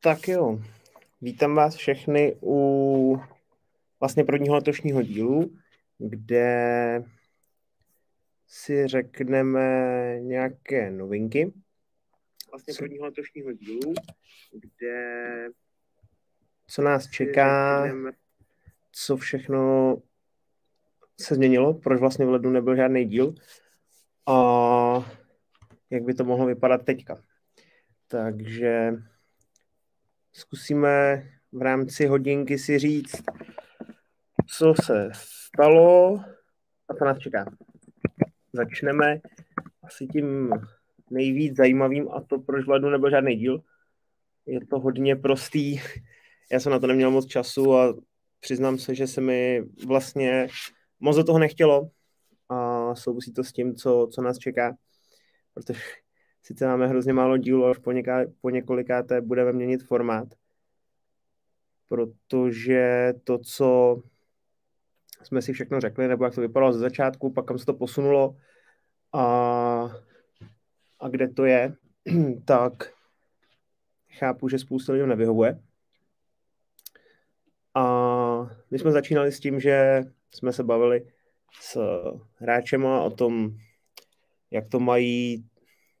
[0.00, 0.58] Tak jo,
[1.20, 3.20] vítám vás všechny u
[4.00, 5.56] vlastně prvního letošního dílu,
[5.98, 7.04] kde
[8.46, 9.60] si řekneme
[10.20, 11.52] nějaké novinky.
[12.50, 13.94] Vlastně prvního letošního dílu,
[14.52, 15.48] kde
[16.66, 17.84] co nás čeká,
[18.92, 19.96] co všechno
[21.20, 23.34] se změnilo, proč vlastně v lednu nebyl žádný díl
[24.26, 25.12] a
[25.90, 27.22] jak by to mohlo vypadat teďka.
[28.08, 28.94] Takže
[30.32, 33.22] zkusíme v rámci hodinky si říct,
[34.46, 36.20] co se stalo
[36.88, 37.56] a co nás čeká.
[38.52, 39.20] Začneme
[39.82, 40.50] asi tím
[41.10, 43.62] nejvíc zajímavým a to, proč v lednu nebyl žádný díl.
[44.46, 45.80] Je to hodně prostý.
[46.52, 47.94] Já jsem na to neměl moc času a
[48.40, 50.48] přiznám se, že se mi vlastně
[51.00, 51.90] moc do toho nechtělo
[52.48, 54.76] a souvisí to s tím, co, co nás čeká,
[55.56, 55.80] protože
[56.42, 60.28] sice máme hrozně málo dílů, ale po, něká, po několikáté budeme měnit formát,
[61.88, 63.96] protože to, co
[65.22, 68.36] jsme si všechno řekli, nebo jak to vypadalo ze začátku, pak kam se to posunulo
[69.12, 69.22] a,
[71.00, 71.74] a kde to je,
[72.44, 72.92] tak
[74.10, 75.62] chápu, že spousta lidí nevyhovuje.
[77.74, 77.84] A
[78.70, 80.02] my jsme začínali s tím, že
[80.34, 81.12] jsme se bavili
[81.60, 81.78] s
[82.34, 83.56] hráčema o tom,
[84.50, 85.44] jak to mají,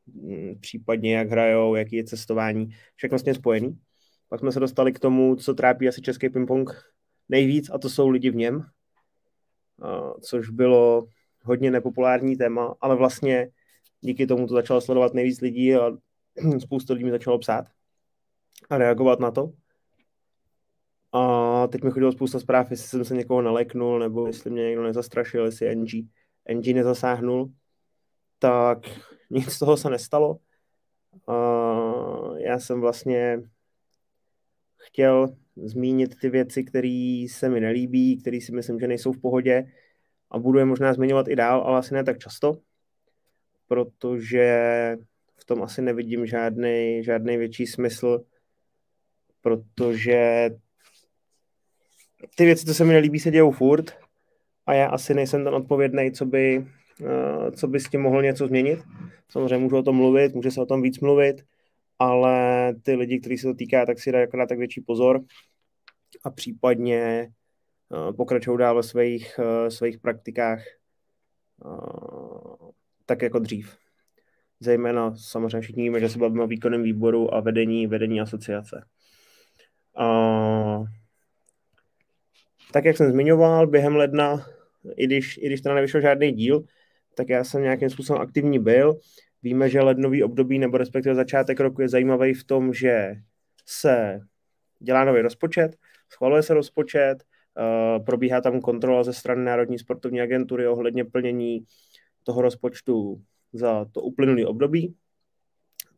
[0.06, 3.78] mm, případně jak hrajou, jaký je cestování, všechno s tím spojený.
[4.28, 6.70] Pak jsme se dostali k tomu, co trápí asi český ping-pong
[7.28, 8.66] nejvíc, a to jsou lidi v něm,
[10.20, 11.06] což bylo
[11.42, 13.48] hodně nepopulární téma, ale vlastně
[14.00, 15.90] díky tomu to začalo sledovat nejvíc lidí a
[16.58, 17.66] spoustu lidí mi začalo psát
[18.70, 19.52] a reagovat na to.
[21.12, 24.82] A teď mi chodilo spousta zpráv, jestli jsem se někoho naleknul, nebo jestli mě někdo
[24.82, 25.90] nezastrašil, jestli NG,
[26.54, 27.52] NG nezasáhnul.
[28.38, 28.78] Tak
[29.30, 30.38] nic z toho se nestalo.
[31.28, 31.34] A
[32.38, 33.40] já jsem vlastně
[34.76, 39.72] chtěl zmínit ty věci, které se mi nelíbí, které si myslím, že nejsou v pohodě
[40.30, 42.58] a budu je možná zmiňovat i dál, ale asi ne tak často,
[43.68, 44.96] protože
[45.36, 48.24] v tom asi nevidím žádný, žádný větší smysl,
[49.40, 50.50] protože
[52.34, 53.92] ty věci, co se mi nelíbí, se dějou furt
[54.66, 56.66] a já asi nejsem ten odpovědný, co by, uh,
[57.56, 58.78] co by s tím mohl něco změnit.
[59.28, 61.44] Samozřejmě můžu o tom mluvit, může se o tom víc mluvit,
[61.98, 65.20] ale ty lidi, kteří se to týká, tak si dají akorát tak větší pozor
[66.24, 67.28] a případně
[67.88, 70.62] uh, pokračují dál ve svých, uh, svých praktikách
[73.06, 73.76] tak jako dřív.
[74.60, 78.84] Zejména samozřejmě všichni víme, že se bavíme o výkonném výboru a vedení, vedení asociace.
[80.00, 80.86] Uh,
[82.72, 84.46] tak jak jsem zmiňoval, během ledna,
[84.96, 86.64] i když, i když teda nevyšel žádný díl,
[87.16, 88.98] tak já jsem nějakým způsobem aktivní byl.
[89.42, 93.14] Víme, že lednový období nebo respektive začátek roku je zajímavý v tom, že
[93.66, 94.20] se
[94.78, 95.76] dělá nový rozpočet,
[96.12, 101.64] schvaluje se rozpočet, uh, probíhá tam kontrola ze strany Národní sportovní agentury ohledně plnění
[102.22, 103.22] toho rozpočtu
[103.52, 104.94] za to uplynulý období,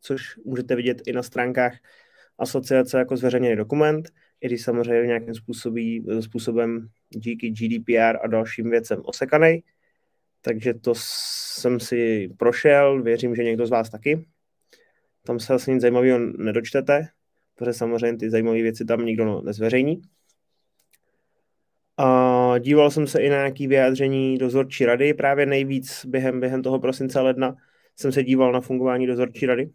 [0.01, 1.73] což můžete vidět i na stránkách
[2.37, 4.09] asociace jako zveřejněný dokument
[4.41, 5.33] i když samozřejmě nějakým
[6.21, 9.63] způsobem díky GDPR a dalším věcem osekanej.
[10.41, 14.25] Takže to jsem si prošel, věřím, že někdo z vás taky.
[15.25, 17.07] Tam se asi nic zajímavého nedočtete,
[17.55, 20.01] protože samozřejmě ty zajímavé věci tam nikdo nezveřejní.
[21.97, 26.79] A díval jsem se i na nějaké vyjádření dozorčí rady, právě nejvíc během, během toho
[26.79, 27.55] prosince ledna
[27.95, 29.69] jsem se díval na fungování dozorčí rady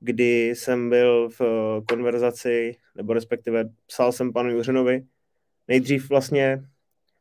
[0.00, 5.02] kdy jsem byl v eh, konverzaci, nebo respektive psal jsem panu Juřenovi,
[5.68, 6.62] nejdřív vlastně,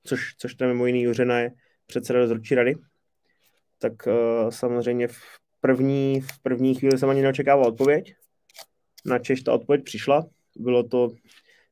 [0.04, 1.52] což, což tam mimo jiný Juřena je
[1.90, 2.76] předseda dozorčí rady,
[3.80, 5.18] tak uh, samozřejmě v
[5.62, 8.16] první, v první chvíli jsem ani neočekával odpověď.
[9.06, 10.26] Na Češ ta odpověď přišla.
[10.58, 11.10] Bylo to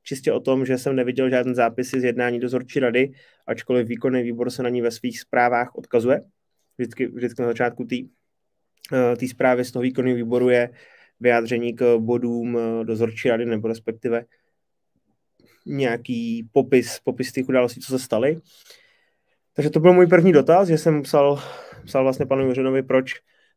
[0.04, 3.12] čistě o tom, že jsem neviděl žádný zápisy z jednání dozorčí rady,
[3.48, 6.22] ačkoliv výkonný výbor se na ní ve svých zprávách odkazuje.
[6.78, 10.70] Vždycky, vždycky na začátku té uh, zprávy z toho výkonného výboru je,
[11.20, 14.26] vyjádření k bodům eh, dozorčí rady, nebo respektive
[15.66, 18.42] nějaký popis, popis těch událostí, co se staly.
[19.58, 21.40] Takže to byl můj první dotaz, že jsem psal,
[21.86, 23.14] psal vlastně panu Juřinovi, proč,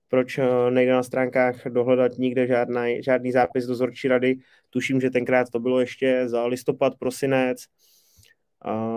[0.08, 4.36] proč eh, nejde na stránkách dohledat nikde žádný, žádný zápis dozorčí rady.
[4.70, 7.64] Tuším, že tenkrát to bylo ještě za listopad, prosinec,
[8.64, 8.92] a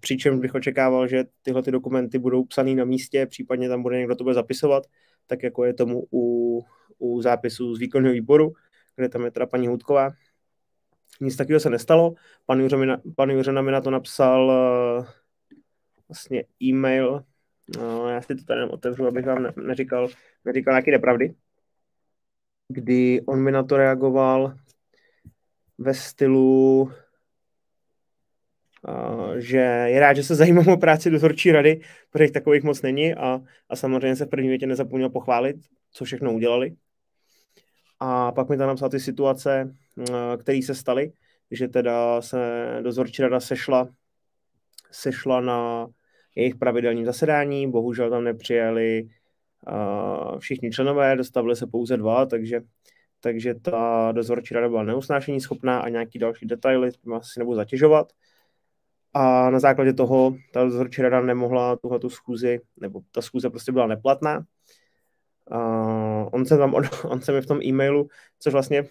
[0.00, 4.16] přičemž bych očekával, že tyhle ty dokumenty budou psaný na místě, případně tam bude někdo
[4.16, 4.86] to bude zapisovat,
[5.26, 6.62] tak jako je tomu u
[6.98, 8.52] u zápisu z výkonného výboru,
[8.96, 10.10] kde tam je teda paní Hudková.
[11.20, 12.14] Nic takového se nestalo.
[12.46, 14.46] Pan Juřena, pan Juřena mi na to napsal
[14.98, 15.06] uh,
[16.08, 17.24] vlastně e-mail,
[17.76, 20.08] No, já si to tady otevřu, abych vám neříkal,
[20.44, 21.34] neříkal nějaké nepravdy.
[22.68, 24.54] Kdy on mi na to reagoval
[25.78, 26.92] ve stylu,
[29.36, 33.40] že je rád, že se zajímám o práci dozorčí rady, protože takových moc není a,
[33.68, 35.56] a samozřejmě se v první větě nezapomněl pochválit,
[35.90, 36.76] co všechno udělali.
[38.00, 39.74] A pak mi tam napsal ty situace,
[40.38, 41.12] které se staly,
[41.50, 42.38] že teda se
[42.82, 43.88] dozorčí rada sešla,
[44.90, 45.88] sešla na
[46.38, 49.08] jejich pravidelním zasedání, bohužel tam nepřijeli
[49.68, 52.60] uh, všichni členové, dostavili se pouze dva, takže,
[53.20, 58.12] takže ta dozorčí rada byla neusnášení schopná a nějaký další detaily asi nebudu zatěžovat.
[59.14, 63.72] A na základě toho ta dozorčí rada nemohla tuhle tu schůzi, nebo ta schůze prostě
[63.72, 64.44] byla neplatná.
[65.50, 68.08] Uh, on, se tam, on, on se mi v tom e-mailu,
[68.38, 68.88] což vlastně uh,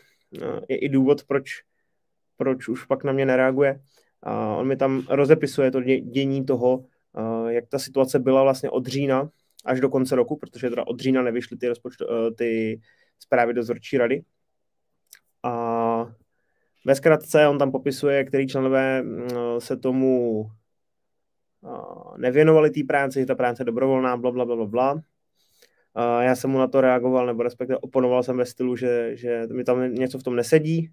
[0.70, 1.50] je i důvod, proč,
[2.38, 3.82] proč už pak na mě nereaguje,
[4.26, 6.86] uh, on mi tam rozepisuje to dě, dění toho,
[7.48, 9.30] jak ta situace byla vlastně od října
[9.66, 12.82] až do konce roku, protože teda od října nevyšly ty, rozpočto, uh, ty
[13.20, 14.24] zprávy dozorčí rady.
[15.44, 16.14] A
[16.86, 20.42] ve zkratce on tam popisuje, který členové uh, se tomu
[21.62, 25.02] uh, nevěnovali té práci, že ta práce je dobrovolná, bla, bla, bla, bla,
[26.22, 29.64] já jsem mu na to reagoval, nebo respektive oponoval jsem ve stylu, že, že mi
[29.64, 30.92] tam něco v tom nesedí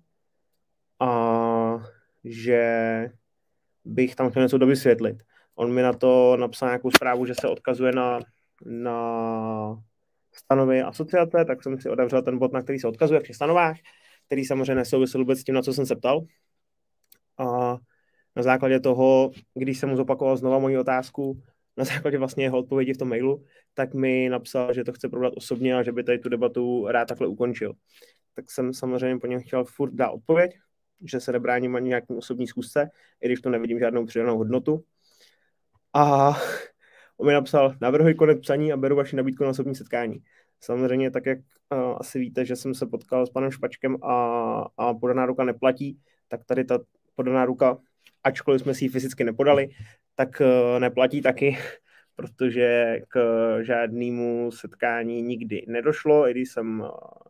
[1.00, 1.82] a
[2.24, 3.10] že
[3.84, 5.22] bych tam chtěl něco dovysvětlit.
[5.54, 8.20] On mi na to napsal nějakou zprávu, že se odkazuje na,
[8.66, 9.82] na
[10.32, 13.76] stanovy asociace, tak jsem si otevřel ten bod, na který se odkazuje v těch stanovách,
[14.26, 16.20] který samozřejmě nesouvisel vůbec s tím, na co jsem se ptal.
[17.38, 17.76] A
[18.36, 21.42] na základě toho, když jsem mu zopakoval znova moji otázku,
[21.76, 25.32] na základě vlastně jeho odpovědi v tom mailu, tak mi napsal, že to chce probrat
[25.36, 27.72] osobně a že by tady tu debatu rád takhle ukončil.
[28.34, 30.58] Tak jsem samozřejmě po něm chtěl furt dát odpověď,
[31.04, 32.90] že se nebráním ani nějakým osobní zkusce,
[33.20, 34.84] i když to nevidím žádnou přidanou hodnotu.
[35.94, 36.34] A
[37.16, 40.22] on mi napsal, navrhuji konec psaní a beru vaši nabídku na osobní setkání.
[40.60, 44.14] Samozřejmě, tak jak uh, asi víte, že jsem se potkal s panem Špačkem a,
[44.76, 45.98] a podaná ruka neplatí,
[46.28, 46.78] tak tady ta
[47.14, 47.78] podaná ruka,
[48.24, 49.68] ačkoliv jsme si ji fyzicky nepodali,
[50.14, 51.58] tak uh, neplatí taky,
[52.16, 53.18] protože k
[53.62, 56.88] žádnému setkání nikdy nedošlo, i když jsem uh,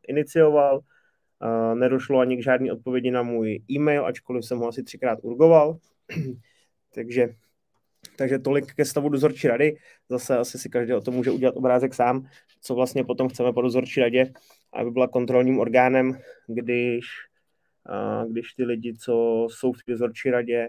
[0.09, 5.19] inicioval, uh, nedošlo ani k žádné odpovědi na můj e-mail, ačkoliv jsem ho asi třikrát
[5.23, 5.79] urgoval.
[6.95, 7.29] Takže
[8.17, 9.77] takže tolik ke stavu dozorčí rady.
[10.09, 12.27] Zase asi si každý o tom může udělat obrázek sám,
[12.61, 14.33] co vlastně potom chceme po dozorčí radě,
[14.73, 17.05] aby byla kontrolním orgánem, když,
[18.29, 20.69] když ty lidi, co jsou v dozorčí radě,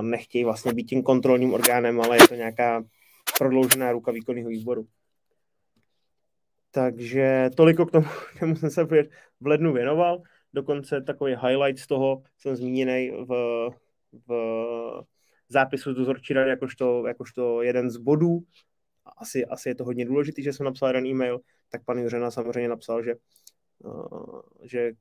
[0.00, 2.84] nechtějí vlastně být tím kontrolním orgánem, ale je to nějaká
[3.38, 4.86] prodloužená ruka výkonného výboru.
[6.70, 8.06] Takže toliko k tomu,
[8.38, 8.84] čemu jsem se
[9.40, 10.22] v lednu věnoval.
[10.54, 13.70] Dokonce takový highlight z toho jsem zmíněný v,
[14.28, 14.34] v
[15.54, 18.42] zápisu z dozorčí rady jakožto, jakožto jeden z bodů.
[19.16, 21.40] Asi, asi je to hodně důležité, že jsem napsal jeden e-mail,
[21.70, 23.14] tak pan Juřena samozřejmě napsal, že,
[23.78, 24.92] uh, že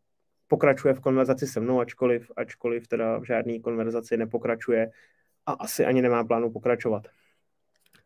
[0.47, 4.91] pokračuje v konverzaci se mnou, ačkoliv, ačkoliv teda v žádné konverzaci nepokračuje
[5.45, 7.07] a asi ani nemá plánu pokračovat.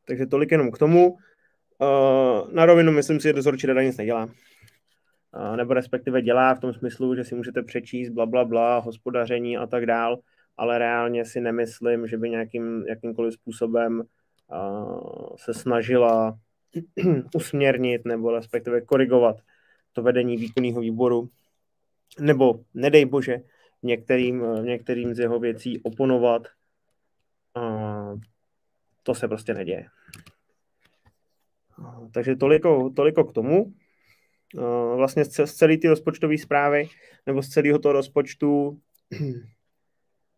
[0.06, 1.12] Takže tolik jenom k tomu.
[1.12, 4.26] Uh, na rovinu myslím si, že dozorčí rada nic nedělá.
[4.26, 9.58] Uh, nebo respektive dělá v tom smyslu, že si můžete přečíst bla, bla, bla, hospodaření
[9.58, 10.18] a tak dál,
[10.58, 14.04] ale reálně si nemyslím, že by nějakým jakýmkoliv způsobem
[14.48, 16.40] uh, se snažila
[17.36, 19.38] usměrnit nebo respektive korigovat
[19.94, 21.30] to vedení výkonného výboru,
[22.20, 23.38] nebo nedej bože,
[23.84, 26.48] některým, některým z jeho věcí oponovat.
[27.58, 28.20] Uh,
[29.04, 29.86] to se prostě neděje.
[31.80, 33.64] Uh, takže toliko, toliko k tomu.
[33.64, 36.90] Uh, vlastně z celé ty rozpočtové zprávy
[37.26, 38.80] nebo z celého toho rozpočtu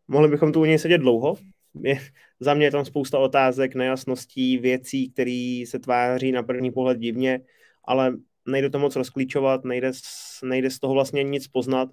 [0.09, 1.35] mohli bychom tu u něj sedět dlouho.
[1.81, 1.99] Je,
[2.39, 7.41] za mě je tam spousta otázek, nejasností, věcí, které se tváří na první pohled divně,
[7.83, 9.91] ale nejde to moc rozklíčovat, nejde,
[10.43, 11.89] nejde z toho vlastně nic poznat,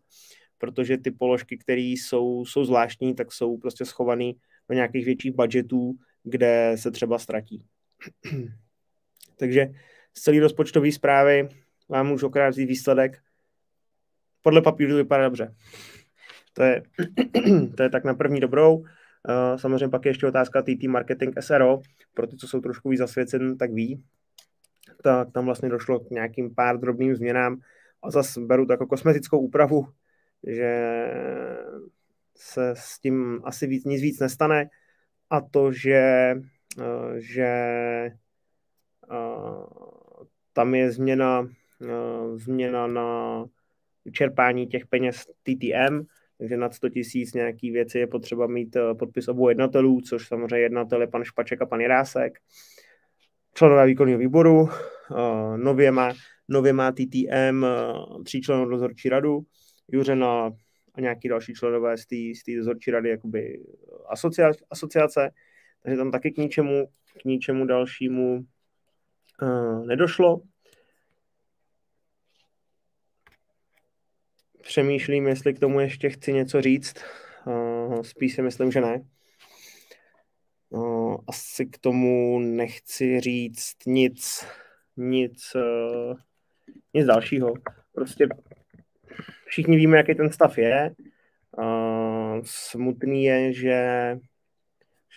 [0.59, 4.33] protože ty položky, které jsou, jsou zvláštní, tak jsou prostě schované
[4.69, 5.95] do nějakých větších budgetů,
[6.25, 7.65] kde se třeba ztratí.
[9.39, 9.67] Takže
[10.15, 11.49] z celé rozpočtové zprávy
[11.89, 13.19] vám můžu okrát výsledek.
[14.43, 15.55] Podle papíru to vypadá dobře.
[16.57, 16.83] To je,
[17.77, 18.77] to je tak na první dobrou.
[18.77, 18.87] Uh,
[19.57, 21.81] samozřejmě pak je ještě otázka TT Marketing SRO,
[22.15, 24.05] pro ty, co jsou trošku víc zasvěcen, tak ví.
[25.03, 27.61] Tak tam vlastně došlo k nějakým pár drobným změnám
[28.03, 29.89] a zase beru to jako kosmetickou úpravu,
[30.47, 31.07] že
[32.37, 34.69] se s tím asi víc, nic víc nestane
[35.31, 36.35] a to, že,
[36.79, 37.51] uh, že
[39.11, 39.67] uh,
[40.53, 41.49] tam je změna,
[42.35, 43.45] změna na
[44.13, 46.07] čerpání těch peněz TTM,
[46.39, 50.59] takže nad 100 tisíc nějaký věci je potřeba mít eh, podpis obou jednatelů, což samozřejmě
[50.59, 52.39] jednatel je pan Špaček a pan Jirásek.
[53.55, 54.69] členové výkonného výboru,
[55.57, 56.15] nově má,
[56.49, 57.67] nově má TTM
[58.25, 59.41] tří členů dozorčí radu,
[59.89, 60.53] Juřena
[60.95, 62.07] a nějaký další členové z
[62.47, 63.61] té dozorčí rady jakoby
[64.09, 65.31] asociace, asociace,
[65.83, 66.87] takže tam taky k ničemu,
[67.21, 68.47] k ničemu dalšímu
[69.87, 70.43] nedošlo.
[74.67, 76.95] Přemýšlím, jestli k tomu ještě chci něco říct.
[77.47, 79.03] Uh, spíš si myslím, že ne.
[80.69, 84.47] Uh, asi k tomu nechci říct nic,
[84.97, 86.17] nic, uh,
[86.95, 87.53] nic dalšího.
[87.93, 88.29] Prostě
[89.47, 90.95] všichni víme, jaký ten stav je.
[92.43, 94.19] Smutný je, že,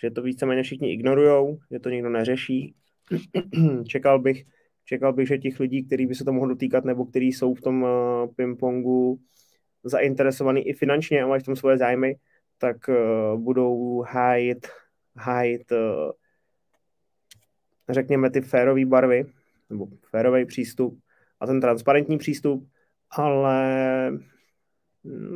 [0.02, 2.74] že to víceméně všichni ignorujou, že to nikdo neřeší.
[3.88, 4.44] čekal bych,
[4.84, 7.60] čekal bych, že těch lidí, kteří by se to mohlo dotýkat, nebo kteří jsou v
[7.60, 7.86] tom
[8.36, 9.20] pingpongu
[9.84, 12.16] zainteresovaní i finančně a mají v tom svoje zájmy,
[12.58, 14.66] tak uh, budou hájit,
[15.16, 16.10] hájit uh,
[17.88, 19.24] řekněme, ty férové barvy,
[19.70, 20.98] nebo férový přístup
[21.40, 22.68] a ten transparentní přístup,
[23.10, 24.12] ale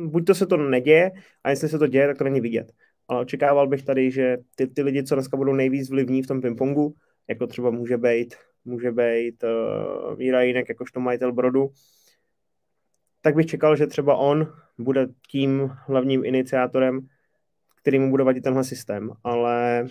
[0.05, 1.11] buď to se to neděje,
[1.43, 2.71] a jestli se to děje, tak to není vidět.
[3.07, 6.41] Ale očekával bych tady, že ty, ty lidi, co dneska budou nejvíc vlivní v tom
[6.41, 6.93] pingpongu,
[7.27, 8.35] jako třeba může být,
[8.65, 11.69] může být uh, Míra Jinek, jakožto majitel Brodu,
[13.25, 17.07] tak bych čekal, že třeba on bude tím hlavním iniciátorem,
[17.81, 19.11] který mu bude vadit tenhle systém.
[19.23, 19.87] Ale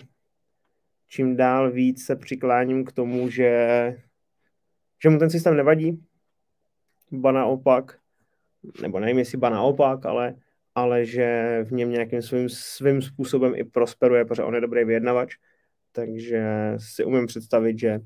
[1.07, 3.67] čím dál víc se přikláním k tomu, že,
[5.03, 6.03] že mu ten systém nevadí,
[7.11, 7.97] ba naopak,
[8.81, 10.35] nebo nevím, jestli ba naopak, ale,
[10.75, 15.35] ale že v něm nějakým svým, svým způsobem i prosperuje, protože on je dobrý vyjednavač,
[15.91, 17.99] takže si umím představit, že,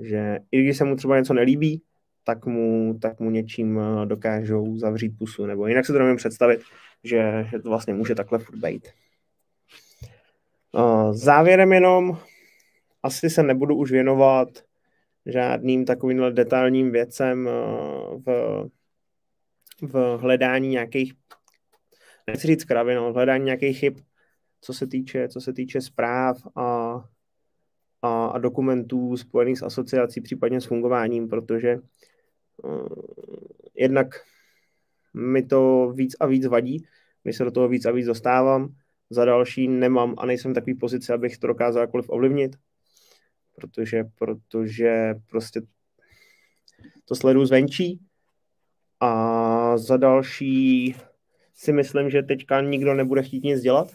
[0.00, 1.82] že i když se mu třeba něco nelíbí,
[2.28, 6.60] tak mu, tak mu něčím eh, dokážou zavřít pusu, nebo jinak se to nemůžu představit,
[7.04, 8.88] že, že to vlastně může takhle furt být.
[10.78, 12.18] Eh, závěrem jenom,
[13.02, 14.48] asi se nebudu už věnovat
[15.26, 17.52] žádným takovým detailním věcem eh,
[18.26, 18.64] v,
[19.82, 21.12] v hledání nějakých,
[22.26, 23.98] nechci říct kravy, no, v hledání nějakých chyb,
[24.60, 27.00] co se týče, co se týče zpráv a,
[28.02, 31.78] a, a dokumentů spojených s asociací, případně s fungováním, protože
[33.74, 34.08] jednak
[35.14, 36.86] mi to víc a víc vadí,
[37.22, 38.74] když se do toho víc a víc dostávám,
[39.10, 42.56] za další nemám a nejsem takový pozici, abych to dokázal jakkoliv ovlivnit,
[43.54, 45.62] protože, protože prostě
[47.04, 48.00] to sleduju zvenčí
[49.00, 50.94] a za další
[51.54, 53.88] si myslím, že teďka nikdo nebude chtít nic dělat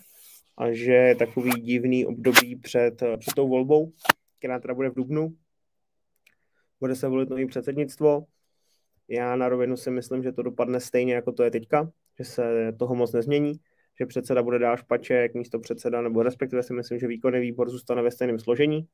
[0.57, 3.91] a že je takový divný období před, před tou volbou,
[4.39, 5.35] která teda bude v Dubnu.
[6.79, 8.25] Bude se volit nový předsednictvo.
[9.13, 12.73] Já na rovinu si myslím, že to dopadne stejně, jako to je teďka, že se
[12.79, 13.59] toho moc nezmění
[13.99, 18.01] že předseda bude dál Špaček, místo předseda, nebo respektive si myslím, že výkonný výbor zůstane
[18.01, 18.87] ve stejném složení,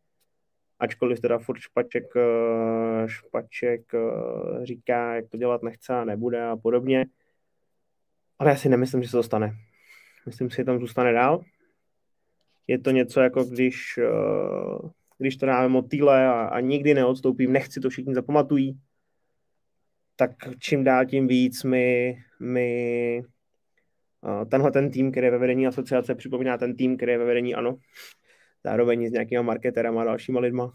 [0.79, 6.57] ačkoliv teda furt Špaček, eh, Špaček eh, říká, jak to dělat nechce a nebude a
[6.57, 7.05] podobně.
[8.39, 9.55] Ale já si nemyslím, že se to stane.
[10.25, 11.43] Myslím si, že tam zůstane dál.
[12.67, 17.79] Je to něco jako když, eh, když to dáme motýle a, a nikdy neodstoupím, nechci
[17.79, 18.79] to všichni zapamatují,
[20.19, 23.21] tak čím dál tím víc my, my
[24.49, 27.55] tenhle ten tým, který je ve vedení asociace, připomíná ten tým, který je ve vedení
[27.55, 27.77] ANO.
[28.63, 30.71] Zároveň s nějakýma marketerama a dalšíma lidma.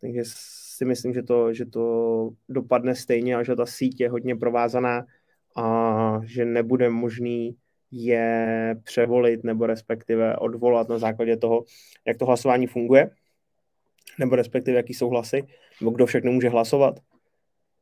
[0.00, 4.36] Takže si myslím, že to, že to dopadne stejně a že ta síť je hodně
[4.36, 5.04] provázaná
[5.56, 7.56] a že nebude možný
[7.90, 11.64] je převolit nebo respektive odvolat na základě toho,
[12.06, 13.10] jak to hlasování funguje,
[14.18, 15.42] nebo respektive jaký jsou hlasy,
[15.80, 17.00] nebo kdo všechno může hlasovat.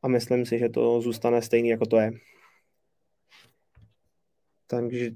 [0.01, 2.11] A myslím si, že to zůstane stejný, jako to je.
[4.67, 5.11] Takže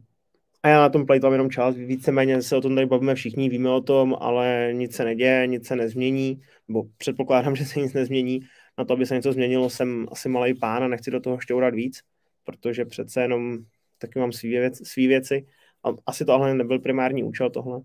[0.65, 3.69] a já na tom plejtvám jenom čas, víceméně se o tom tady bavíme všichni, víme
[3.69, 8.39] o tom, ale nic se neděje, nic se nezmění, nebo předpokládám, že se nic nezmění.
[8.77, 11.73] Na to, aby se něco změnilo, jsem asi malý pán a nechci do toho šťourat
[11.73, 12.01] víc,
[12.43, 13.57] protože přece jenom
[13.97, 15.45] taky mám svý, věc, svý věci.
[15.83, 17.81] A asi to ale nebyl primární účel tohle,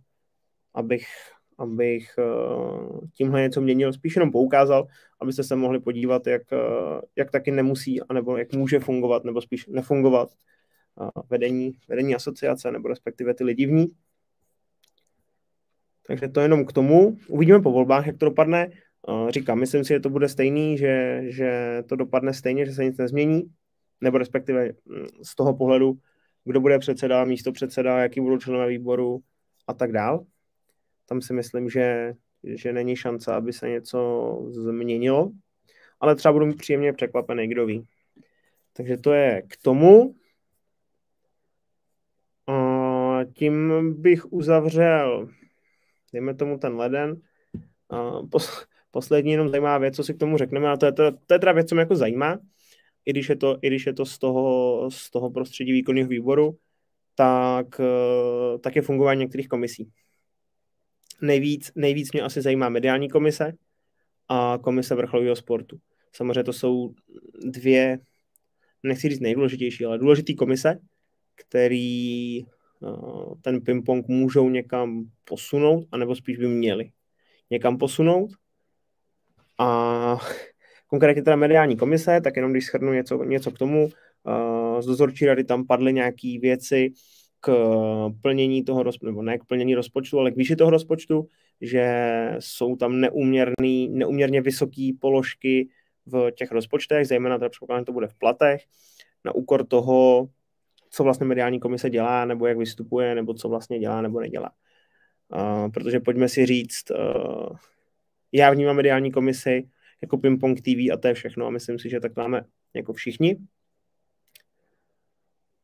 [0.74, 1.06] abych,
[1.60, 4.86] abych uh, tímhle něco měnil, spíš jenom poukázal,
[5.20, 9.66] abyste se mohli podívat, jak, uh, jak taky nemusí, anebo jak může fungovat, nebo spíš
[9.66, 10.28] nefungovat
[11.30, 13.86] vedení, vedení asociace, nebo respektive ty lidi v ní.
[16.06, 17.16] Takže to jenom k tomu.
[17.28, 18.70] Uvidíme po volbách, jak to dopadne.
[19.28, 22.96] Říkám, myslím si, že to bude stejný, že, že to dopadne stejně, že se nic
[22.96, 23.42] nezmění,
[24.00, 25.98] nebo respektive mm, z toho pohledu,
[26.44, 29.20] kdo bude předseda, místo předseda, jaký budou členové výboru
[29.66, 30.24] a tak dál.
[31.10, 32.14] Tam si myslím, že,
[32.44, 35.30] že není šance, aby se něco změnilo,
[36.00, 37.86] ale třeba budu příjemně překvapený, kdo ví.
[38.72, 40.14] Takže to je k tomu
[43.34, 45.28] tím bych uzavřel,
[46.12, 47.20] dejme tomu ten leden,
[48.30, 51.34] pos, poslední jenom zajímavá věc, co si k tomu řekneme, a to je, to, to
[51.34, 52.38] je teda věc, co mě jako zajímá,
[53.04, 56.56] i když je to, i když je to z, toho, z toho prostředí výkonného výboru,
[57.14, 59.90] tak, eh, tak je fungování některých komisí.
[61.22, 63.52] Nejvíc, nejvíc mě asi zajímá mediální komise
[64.28, 65.78] a komise vrcholového sportu.
[66.12, 66.94] Samozřejmě to jsou
[67.44, 67.98] dvě,
[68.82, 70.78] nechci říct nejdůležitější, ale důležitý komise,
[71.34, 72.44] který
[72.80, 76.90] uh, ten ping-pong můžou někam posunout, anebo spíš by měli
[77.50, 78.30] někam posunout.
[79.58, 80.18] A
[80.86, 85.26] konkrétně teda mediální komise, tak jenom když shrnu něco, něco k tomu, uh, z dozorčí
[85.26, 86.92] rady tam padly nějaké věci
[87.40, 87.52] k
[88.22, 91.26] plnění toho, nebo ne k plnění rozpočtu, ale k výši toho rozpočtu,
[91.60, 91.86] že
[92.38, 95.68] jsou tam neúměrný, neúměrně vysoké položky
[96.06, 98.64] v těch rozpočtech, zejména teda předpokládám, to bude v platech,
[99.24, 100.28] na úkor toho,
[100.90, 104.50] co vlastně mediální komise dělá, nebo jak vystupuje, nebo co vlastně dělá, nebo nedělá.
[105.34, 107.56] Uh, protože pojďme si říct, uh,
[108.32, 109.68] já vnímám mediální komisi
[110.02, 112.42] jako Ping-Pong TV a to je všechno a myslím si, že tak máme
[112.74, 113.36] jako všichni.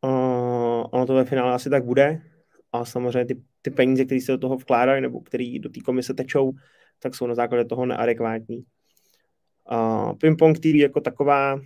[0.04, 2.22] Uh, to ve finále asi tak bude
[2.72, 6.14] a samozřejmě ty, ty peníze, které se do toho vkládají nebo které do té komise
[6.14, 6.52] tečou,
[6.98, 8.64] tak jsou na základě toho neadekvátní.
[9.72, 11.60] Uh, Ping-Pong TV jako taková,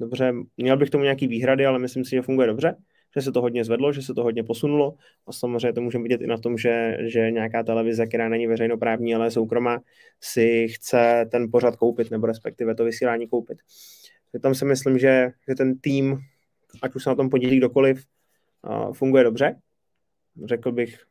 [0.00, 2.76] dobře, měl bych tomu nějaký výhrady, ale myslím si, že funguje dobře,
[3.16, 4.94] že se to hodně zvedlo, že se to hodně posunulo
[5.26, 9.14] a samozřejmě to můžeme vidět i na tom, že, že nějaká televize, která není veřejnoprávní,
[9.14, 9.80] ale soukromá,
[10.20, 13.58] si chce ten pořad koupit, nebo respektive to vysílání koupit.
[14.32, 16.18] Takže tam si myslím, že, že ten tým,
[16.82, 18.04] ať už se na tom podílí kdokoliv,
[18.92, 19.60] funguje dobře.
[20.44, 21.04] Řekl bych,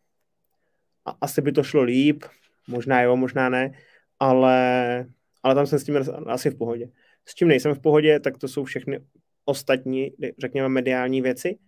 [1.06, 2.24] a asi by to šlo líp,
[2.68, 3.72] možná jo, možná ne,
[4.20, 5.06] ale,
[5.44, 6.90] ale tam jsem s tím asi v pohodě.
[7.26, 9.00] S čím nejsem v pohodě, tak to jsou všechny
[9.46, 11.60] ostatní, řekněme, mediální věci,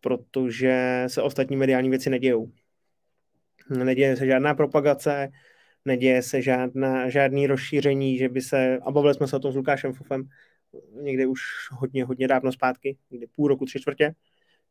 [0.00, 2.52] protože se ostatní mediální věci nedějou.
[3.70, 5.28] Neděje se žádná propagace,
[5.84, 9.56] neděje se žádná, žádný rozšíření, že by se, a bavili jsme se o tom s
[9.56, 10.28] Lukášem Fofem
[11.02, 14.14] někdy už hodně, hodně dávno zpátky, někdy půl roku, tři čtvrtě,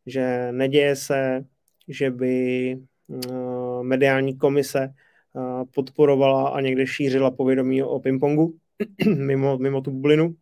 [0.06, 1.46] že neděje se,
[1.88, 2.76] že by
[3.08, 4.94] uh, mediální komise
[5.34, 8.58] uh, podporovala a někde šířila povědomí o pingpongu
[9.18, 10.36] mimo, mimo tu bublinu,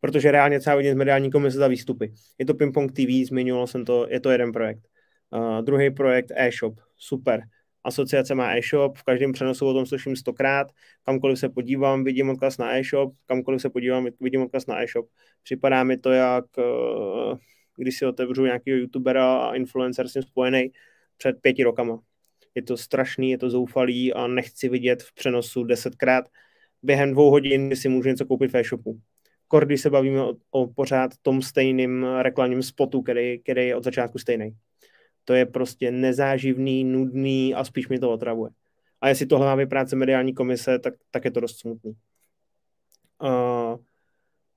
[0.00, 2.12] protože reálně třeba vidím z mediální komise za výstupy.
[2.38, 4.88] Je to Pingpong TV, zmiňoval jsem to, je to jeden projekt.
[5.30, 7.42] Uh, druhý projekt e-shop, super.
[7.84, 10.66] Asociace má e-shop, v každém přenosu o tom slyším stokrát,
[11.02, 15.06] kamkoliv se podívám, vidím odkaz na e-shop, kamkoliv se podívám, vidím odkaz na e-shop.
[15.42, 17.38] Připadá mi to jak, uh,
[17.76, 20.70] když si otevřu nějakého youtubera a influencer s tím spojený
[21.16, 21.98] před pěti rokama.
[22.54, 26.28] Je to strašný, je to zoufalý a nechci vidět v přenosu desetkrát
[26.82, 29.00] během dvou hodin, si můžu něco koupit v e-shopu
[29.60, 34.18] když se bavíme o, o pořád tom stejným reklamním spotu, který, který je od začátku
[34.18, 34.56] stejný.
[35.24, 38.50] To je prostě nezáživný, nudný a spíš mi to otravuje.
[39.00, 41.92] A jestli tohle má práce mediální komise, tak, tak je to dost smutný.
[43.22, 43.78] Uh,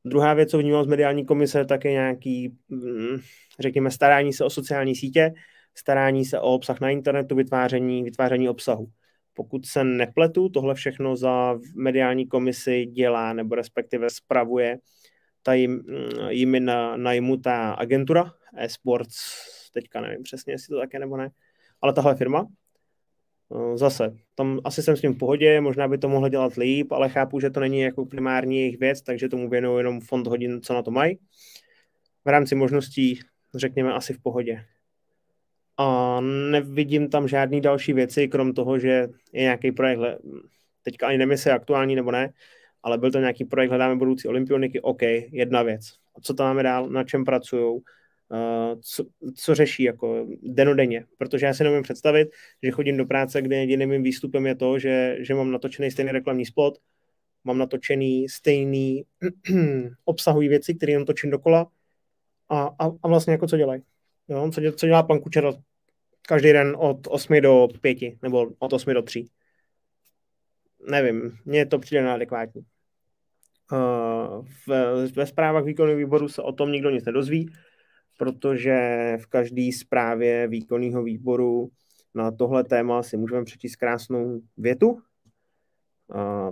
[0.06, 3.18] druhá věc, co vnímám z mediální komise, tak je nějaký, mm,
[3.60, 5.34] řekněme, starání se o sociální sítě,
[5.76, 8.88] starání se o obsah na internetu, vytváření, vytváření obsahu.
[9.34, 14.78] Pokud se nepletu, tohle všechno za mediální komisi dělá nebo respektive spravuje
[15.44, 19.18] ta jim, mm, jimi na, najmutá agentura eSports,
[19.74, 21.30] teďka nevím přesně, jestli to také nebo ne,
[21.82, 22.48] ale tahle firma,
[23.76, 27.10] Zase, tam asi jsem s tím v pohodě, možná by to mohlo dělat líp, ale
[27.10, 30.74] chápu, že to není jako primární jejich věc, takže tomu věnuju jenom fond hodin, co
[30.74, 31.20] na to mají.
[32.26, 33.20] V rámci možností,
[33.56, 34.66] řekněme, asi v pohodě
[35.78, 36.20] a
[36.52, 40.00] nevidím tam žádný další věci, krom toho, že je nějaký projekt,
[40.84, 42.34] teďka ani nevím, jestli je aktuální nebo ne,
[42.84, 45.82] ale byl to nějaký projekt, hledáme budoucí olympioniky, OK, jedna věc.
[46.18, 47.82] A co tam máme dál, na čem pracují,
[48.82, 52.30] co, co řeší jako denodenně, protože já si nemůžu představit,
[52.64, 56.12] že chodím do práce, kde jediným mým výstupem je to, že, že mám natočený stejný
[56.12, 56.78] reklamní spot,
[57.44, 59.04] mám natočený stejný
[60.06, 61.68] obsahový věci, které jenom točím dokola
[62.50, 63.82] a, a, a vlastně jako co dělají.
[64.28, 65.52] Jo, co, co dělá pan Kučera
[66.28, 69.26] každý den od 8 do 5, nebo od 8 do 3.
[70.90, 72.62] Nevím, mně to přijde neadekvátní.
[73.72, 77.50] Uh, ve, ve zprávách výkonného výboru se o tom nikdo nic nedozví,
[78.18, 78.78] protože
[79.22, 81.70] v každé zprávě výkonného výboru
[82.16, 85.02] na tohle téma si můžeme přečíst krásnou větu.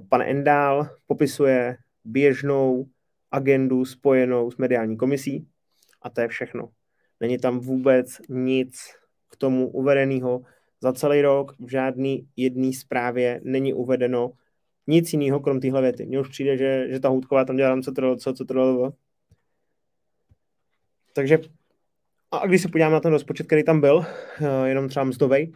[0.09, 2.85] Pan Endál popisuje běžnou
[3.31, 5.47] agendu spojenou s mediální komisí
[6.01, 6.69] a to je všechno.
[7.19, 8.75] Není tam vůbec nic
[9.29, 10.41] k tomu uvedeného.
[10.81, 14.31] Za celý rok v žádný jedné zprávě není uvedeno
[14.87, 16.05] nic jiného, krom téhle věty.
[16.05, 18.93] Mně už přijde, že, že ta Hůdková tam dělá co to, co, co to
[21.13, 21.39] Takže
[22.31, 24.05] a když se podíváme na ten rozpočet, který tam byl,
[24.41, 25.51] eh, jenom třeba mzdovej,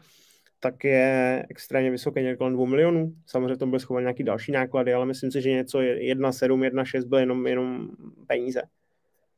[0.59, 3.13] tak je extrémně vysoké, někde kolem 2 milionů.
[3.25, 7.19] Samozřejmě to byly schované nějaký další náklady, ale myslím si, že něco 1,7, 1,6 byl
[7.19, 7.89] jenom, jenom
[8.27, 8.61] peníze.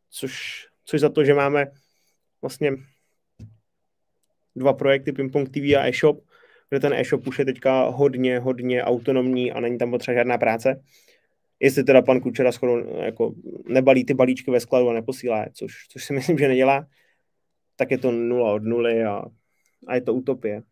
[0.09, 1.67] Což, což za to, že máme
[2.41, 2.71] vlastně
[4.55, 6.21] dva projekty Pingpong TV a e-shop,
[6.69, 10.81] kde ten e-shop už je teďka hodně, hodně autonomní a není tam potřeba žádná práce.
[11.59, 13.33] Jestli teda pan Kučera skoro jako
[13.67, 16.87] nebalí ty balíčky ve skladu a neposílá což, což si myslím, že nedělá,
[17.75, 19.25] tak je to nula od nuly a,
[19.87, 20.63] a je to utopie.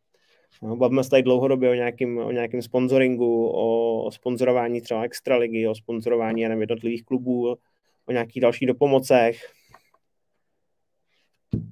[0.61, 5.67] No, bavíme se tady dlouhodobě o nějakém, o nějakém sponsoringu, o, o sponzorování třeba extraligy,
[5.67, 7.57] o sponzorování jednotlivých klubů,
[8.05, 9.53] o nějakých dalších dopomocech.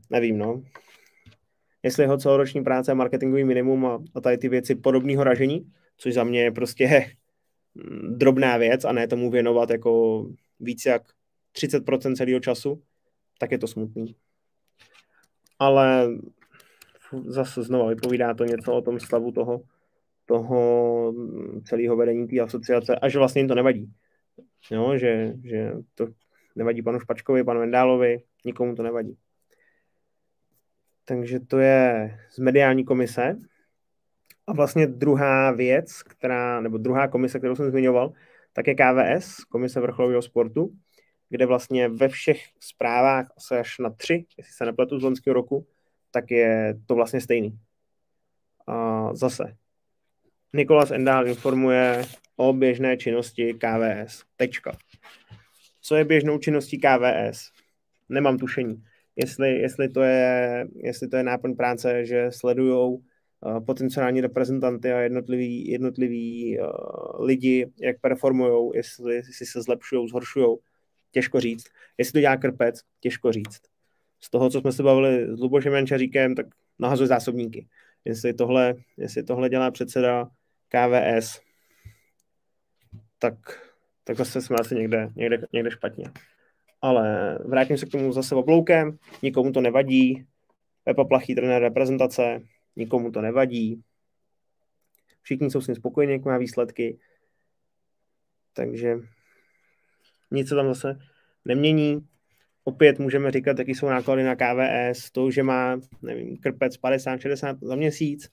[0.10, 0.64] Nevím, no.
[1.84, 6.14] Jestli jeho celoroční práce je marketingový minimum a, a tady ty věci podobného ražení, což
[6.14, 7.06] za mě je prostě
[8.10, 10.26] drobná věc a ne tomu věnovat jako
[10.60, 11.02] víc jak
[11.56, 12.82] 30% celého času,
[13.40, 14.16] tak je to smutný.
[15.60, 16.08] Ale
[17.26, 19.62] zase znova vypovídá to něco o tom stavu toho,
[20.26, 21.14] toho
[21.66, 23.94] celého vedení té asociace a že vlastně jim to nevadí.
[24.72, 26.08] Jo, že, že to
[26.56, 29.18] nevadí panu Špačkovi, panu Vendálovi, nikomu to nevadí.
[31.06, 33.38] Takže to je z mediální komise.
[34.48, 38.14] A vlastně druhá věc, která, nebo druhá komise, kterou jsem zmiňoval,
[38.54, 40.72] tak je KVS, Komise vrcholového sportu,
[41.30, 45.68] kde vlastně ve všech zprávách, asi až na tři, jestli se nepletu z loňského roku,
[46.12, 47.60] tak je to vlastně stejný.
[48.68, 49.56] A zase.
[50.54, 52.06] Nikolas Endál informuje
[52.36, 54.24] o běžné činnosti KVS.
[54.36, 54.78] Tečka.
[55.82, 57.52] Co je běžnou činností KVS?
[58.10, 58.84] Nemám tušení.
[59.16, 63.00] Jestli, jestli, to, je, jestli to je náplň práce, že sledují
[63.66, 70.58] potenciální reprezentanty a jednotliví, jednotliví uh, lidi, jak performují, jestli, jestli se zlepšují, zhoršují,
[71.12, 71.66] těžko říct.
[71.98, 73.62] Jestli to dělá krpec, těžko říct.
[74.22, 76.46] Z toho, co jsme se bavili s Lubošem Jančaříkem, tak
[76.80, 77.68] nahazuje zásobníky.
[78.06, 80.30] Jestli tohle, jestli tohle dělá předseda
[80.70, 81.40] KVS,
[83.20, 83.34] tak,
[84.04, 86.06] tak zase jsme asi někde, někde, někde špatně.
[86.82, 90.26] Ale vrátím se k tomu zase obloukem, nikomu to nevadí,
[90.84, 92.42] Pepa Plachý, trenér reprezentace,
[92.76, 93.84] nikomu to nevadí,
[95.22, 97.00] všichni jsou s ním spokojeni, jak má výsledky,
[98.54, 99.00] takže
[100.32, 101.00] nic se tam zase
[101.46, 102.08] nemění.
[102.64, 107.76] Opět můžeme říkat, jaký jsou náklady na KVS, to, že má, nevím, krpec 50-60 za
[107.76, 108.32] měsíc,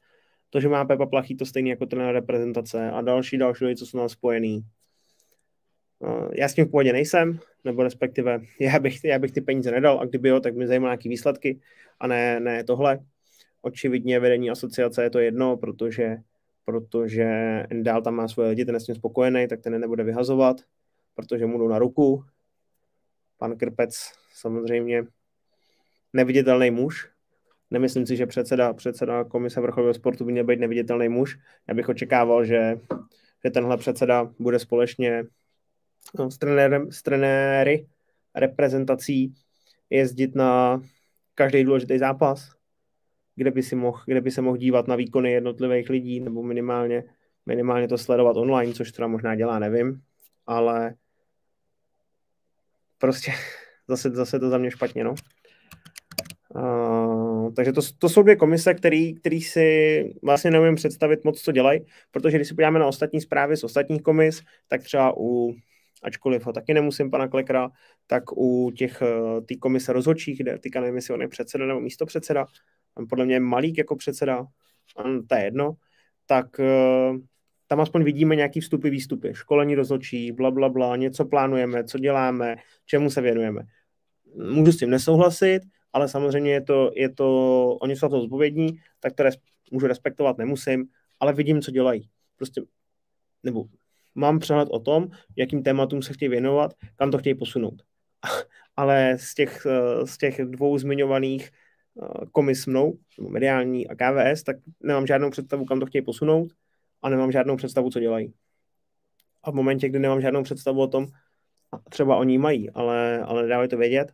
[0.51, 3.87] to, že má Pepa Plachý to stejný jako trenér reprezentace a další, další lidi, co
[3.87, 4.65] jsou nám spojený.
[6.33, 10.01] Já s tím v pohodě nejsem, nebo respektive já bych, já bych ty peníze nedal
[10.01, 11.61] a kdyby jo, tak mi zajímá nějaké výsledky
[12.01, 12.99] a ne, ne tohle.
[13.63, 16.17] Očividně vedení asociace je to jedno, protože,
[16.65, 17.25] protože
[17.71, 20.57] Endal tam má svoje lidi, ten je s tím spokojený, tak ten nebude vyhazovat,
[21.15, 22.25] protože mu jdou na ruku.
[23.39, 25.05] Pan Krpec samozřejmě
[26.13, 27.09] neviditelný muž.
[27.71, 31.39] Nemyslím si, že předseda, předseda komise vrcholového sportu by měl být neviditelný muž.
[31.69, 32.81] Já bych očekával, že,
[33.45, 35.25] že tenhle předseda bude společně
[36.19, 37.87] no, s, trenérem, s trenéry
[38.35, 39.35] reprezentací
[39.91, 40.83] jezdit na
[41.35, 42.51] každý důležitý zápas,
[43.37, 47.05] kde by, si mohl, kde by se mohl dívat na výkony jednotlivých lidí, nebo minimálně,
[47.47, 50.03] minimálně to sledovat online, což teda možná dělá, nevím,
[50.47, 50.95] ale
[52.99, 53.33] prostě
[53.89, 55.15] zase, zase to za mě špatně, no.
[56.55, 61.53] Uh, takže to, to jsou dvě komise, který, který si vlastně neumím představit moc, co
[61.53, 65.55] dělají, protože když se podíváme na ostatní zprávy z ostatních komis, tak třeba u,
[66.03, 67.71] ačkoliv ho taky nemusím pana Klekra,
[68.07, 71.81] tak u těch, eh, té komise rozhodčích, kde teďka nevím, jestli on je předseda nebo
[71.81, 72.47] místo předseda,
[73.09, 74.47] podle mě Malík jako předseda,
[75.27, 75.73] to je jedno,
[76.27, 77.13] tak eh,
[77.67, 82.57] tam aspoň vidíme nějaký vstupy, výstupy, školení rozhodčí, bla, bla, bla, něco plánujeme, co děláme,
[82.87, 83.63] čemu se věnujeme.
[84.35, 87.29] Můžu s tím nesouhlasit, ale samozřejmě je to, je to
[87.83, 89.35] oni jsou to zodpovědní, tak to res,
[89.71, 90.85] můžu respektovat, nemusím,
[91.21, 92.09] ale vidím, co dělají.
[92.37, 92.63] Prostě,
[93.43, 93.65] nebo
[94.15, 97.83] mám přehled o tom, jakým tématům se chtějí věnovat, kam to chtějí posunout.
[98.77, 101.51] ale z těch, eh, z těch dvou zmiňovaných
[102.01, 106.53] Eh, komis mnou, mediální a KVS, tak nemám žádnou představu, kam to chtějí posunout
[107.03, 108.35] a nemám žádnou představu, co dělají.
[109.43, 111.07] A v momentě, kdy nemám žádnou představu o tom,
[111.91, 114.13] třeba oni mají, ale, ale nedávají to vědět,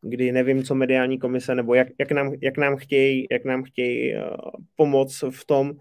[0.00, 4.14] kdy nevím, co mediální komise, nebo jak, jak, nám, jak nám chtějí, jak nám chtějí
[4.14, 4.22] uh,
[4.76, 5.72] pomoct v tom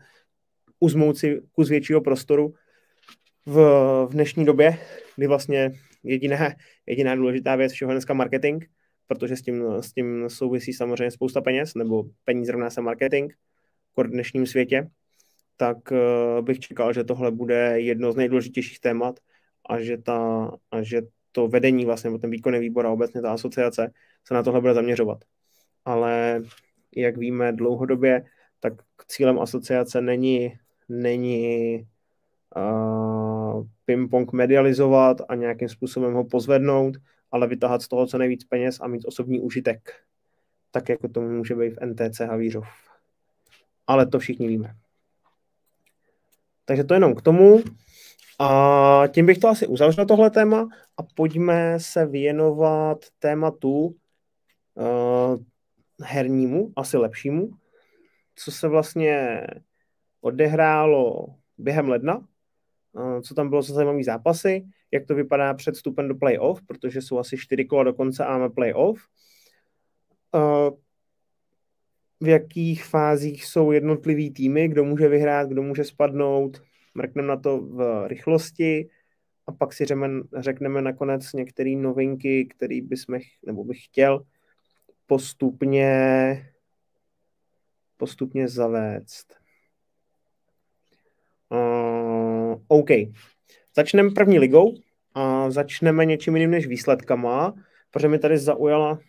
[0.80, 2.54] uzmout si kus většího prostoru
[3.46, 3.56] v,
[4.06, 4.78] v dnešní době,
[5.16, 5.72] kdy vlastně
[6.04, 6.38] jediná,
[6.86, 8.64] jediná důležitá věc všeho dneska marketing,
[9.08, 13.34] protože s tím, s tím souvisí samozřejmě spousta peněz, nebo peníze rovná se marketing
[13.98, 14.90] v dnešním světě,
[15.58, 19.20] tak uh, bych čekal, že tohle bude jedno z nejdůležitějších témat
[19.70, 23.92] a že, ta, a že to vedení, vlastně ten výkonný výbor a obecně ta asociace
[24.28, 25.18] se na tohle bude zaměřovat.
[25.86, 26.42] Ale
[26.96, 28.24] jak víme dlouhodobě,
[28.60, 28.74] tak
[29.08, 30.54] cílem asociace není,
[30.90, 31.86] není
[32.56, 36.98] uh, ping-pong medializovat a nějakým způsobem ho pozvednout,
[37.32, 39.94] ale vytahat z toho co nejvíc peněz a mít osobní užitek.
[40.72, 42.68] Tak jako to může být v NTC Havířov.
[43.88, 44.76] Ale to všichni víme.
[46.66, 47.64] Takže to jenom k tomu.
[48.40, 53.96] A tím bych to asi uzavřel tohle téma a pojďme se věnovat tématu
[54.76, 55.38] uh,
[56.02, 57.50] hernímu, asi lepšímu,
[58.36, 59.48] co se vlastně
[60.22, 61.26] odehrálo
[61.58, 62.18] během ledna,
[62.92, 67.02] uh, co tam bylo za zajímavé zápasy, jak to vypadá před vstupem do playoff, protože
[67.02, 69.00] jsou asi čtyři kola do konce a máme playoff.
[72.22, 76.62] V jakých fázích jsou jednotlivý týmy, kdo může vyhrát, kdo může spadnout,
[76.96, 78.90] mrkneme na to v rychlosti
[79.48, 84.26] a pak si řekneme, řekneme nakonec některé novinky, které bychom, nebo bych chtěl
[85.06, 86.44] postupně
[87.98, 89.36] postupně zavést.
[91.50, 92.90] Uh, OK.
[93.78, 94.76] Začneme první ligou
[95.14, 97.54] a začneme něčím jiným než výsledkama,
[97.92, 99.00] protože mi tady zaujala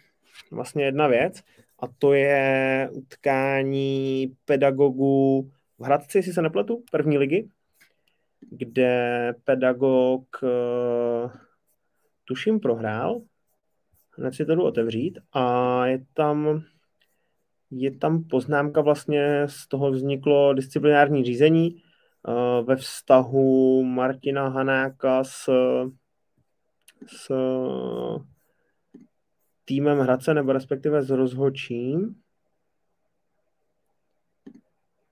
[0.51, 1.43] vlastně jedna věc
[1.79, 7.49] a to je utkání pedagogů v Hradci, jestli se nepletu, první ligy
[8.51, 11.31] kde pedagog uh,
[12.25, 13.21] tuším prohrál,
[14.19, 16.63] hned si to jdu otevřít a je tam
[17.71, 21.83] je tam poznámka vlastně, z toho vzniklo disciplinární řízení
[22.63, 25.51] ve vztahu Martina Hanáka s,
[27.07, 27.33] s
[29.65, 32.15] týmem Hradce, nebo respektive s rozhočím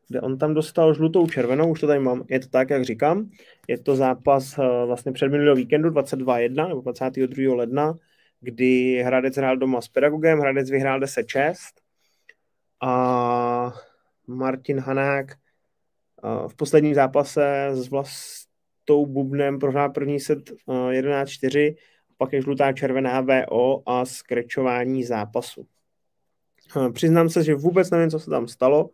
[0.09, 3.31] kde on tam dostal žlutou červenou, už to tady mám, je to tak, jak říkám,
[3.69, 7.55] je to zápas eh, vlastně před minulého víkendu 22.1 nebo 22.
[7.57, 7.95] ledna,
[8.41, 11.55] kdy Hradec hrál doma s pedagogem, Hradec vyhrál 10-6
[12.83, 13.73] a
[14.27, 15.37] Martin Hanák eh,
[16.49, 20.51] v posledním zápase s vlastou Bubnem prohrál první set
[20.91, 21.83] 11-4, eh,
[22.17, 25.67] pak je žlutá červená VO a skrečování zápasu.
[26.93, 28.91] Přiznám se, že vůbec nevím, co se tam stalo,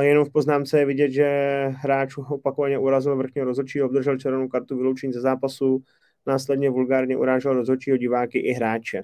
[0.00, 1.28] jenom v poznámce je vidět, že
[1.76, 5.82] hráč opakovaně urazil vrchního rozhodčího, obdržel červenou kartu vyloučení ze zápasu,
[6.26, 9.02] následně vulgárně urážel rozhodčího diváky i hráče.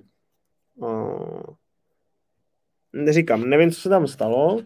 [2.93, 4.61] Neříkám, nevím, co se tam stalo,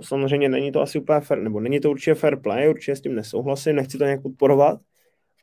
[0.00, 3.14] samozřejmě není to asi úplně fair, nebo není to určitě fair play, určitě s tím
[3.14, 4.80] nesouhlasím, nechci to nějak podporovat,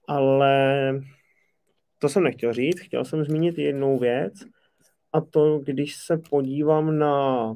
[0.07, 0.93] ale
[1.99, 4.33] to jsem nechtěl říct, chtěl jsem zmínit jednou věc,
[5.13, 7.55] a to, když se podívám na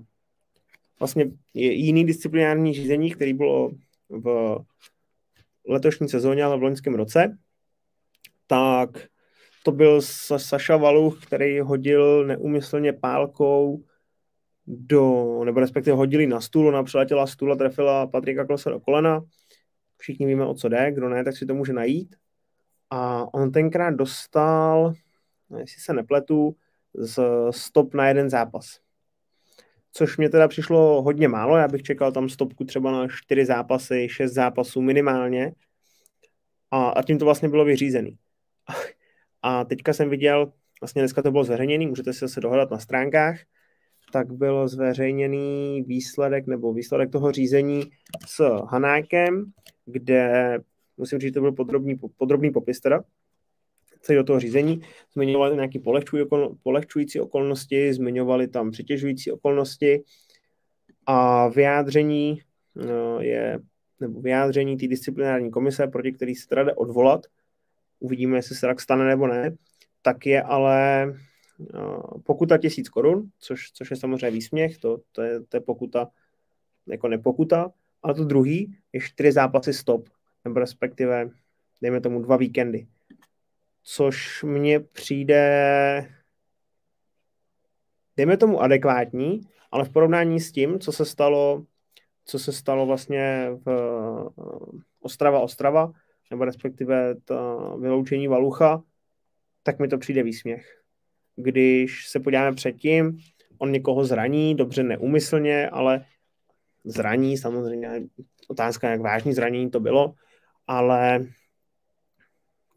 [0.99, 3.71] vlastně jiný disciplinární řízení, který bylo
[4.09, 4.57] v
[5.67, 7.37] letošní sezóně, ale v loňském roce,
[8.47, 8.89] tak
[9.63, 13.83] to byl Saša Valuch, který hodil neumyslně pálkou
[14.69, 19.21] do, nebo respektive hodili na stůl, ona přiletěla stůl a trefila Patrika Klose do kolena.
[19.97, 22.15] Všichni víme, o co jde, kdo ne, tak si to může najít.
[22.89, 24.93] A on tenkrát dostal,
[25.57, 26.55] jestli se nepletu,
[26.93, 27.19] z
[27.51, 28.79] stop na jeden zápas
[29.91, 34.07] což mě teda přišlo hodně málo, já bych čekal tam stopku třeba na čtyři zápasy,
[34.09, 35.53] šest zápasů minimálně
[36.71, 38.17] a, a tím to vlastně bylo vyřízený.
[39.41, 43.39] A teďka jsem viděl, vlastně dneska to bylo zveřejněný, můžete si zase dohledat na stránkách,
[44.11, 47.83] tak byl zveřejněný výsledek nebo výsledek toho řízení
[48.27, 49.45] s Hanákem,
[49.85, 50.57] kde
[50.97, 53.03] musím říct, to byl podrobný, podrobný popis teda,
[54.15, 54.81] do toho řízení,
[55.13, 55.79] zmiňovali nějaké
[56.63, 60.03] polehčující okolnosti, zmiňovali tam přitěžující okolnosti
[61.05, 62.41] a vyjádření
[62.75, 63.59] no, je,
[63.99, 67.25] nebo vyjádření té disciplinární komise, proti který se teda jde odvolat,
[67.99, 69.55] uvidíme, jestli se tak stane nebo ne,
[70.01, 71.05] tak je ale
[72.23, 76.07] pokuta tisíc korun, což, což je samozřejmě výsměch, to, to, je, to je pokuta
[76.87, 77.71] jako nepokuta,
[78.03, 80.09] ale to druhý je čtyři zápasy stop,
[80.45, 81.29] nebo respektive,
[81.81, 82.87] dejme tomu dva víkendy
[83.91, 86.09] což mně přijde,
[88.17, 89.41] dejme tomu adekvátní,
[89.71, 91.65] ale v porovnání s tím, co se stalo,
[92.25, 93.69] co se stalo vlastně v
[94.99, 95.91] Ostrava Ostrava,
[96.31, 98.83] nebo respektive to vyloučení Valucha,
[99.63, 100.78] tak mi to přijde výsměch.
[101.41, 103.19] Když se podíváme předtím,
[103.57, 106.05] on někoho zraní, dobře neumyslně, ale
[106.83, 107.89] zraní, samozřejmě
[108.47, 110.13] otázka, jak vážný zranění to bylo,
[110.67, 111.25] ale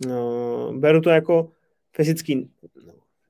[0.06, 1.50] no, beru to jako
[1.96, 2.50] fyzický,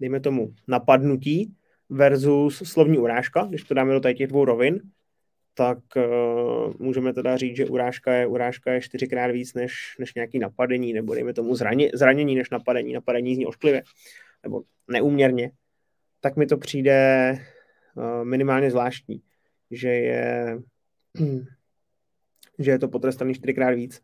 [0.00, 1.54] dejme tomu, napadnutí
[1.88, 4.80] versus slovní urážka, když to dáme do těch dvou rovin,
[5.54, 10.38] tak uh, můžeme teda říct, že urážka je, urážka je čtyřikrát víc než, než nějaký
[10.38, 12.92] napadení, nebo dejme tomu zraně, zranění než napadení.
[12.92, 13.82] Napadení zní ošklivě,
[14.42, 15.50] nebo neuměrně.
[16.20, 17.38] Tak mi to přijde
[17.94, 19.22] uh, minimálně zvláštní.
[19.70, 20.58] že je,
[22.58, 24.02] že je to potrestaný čtyřikrát víc.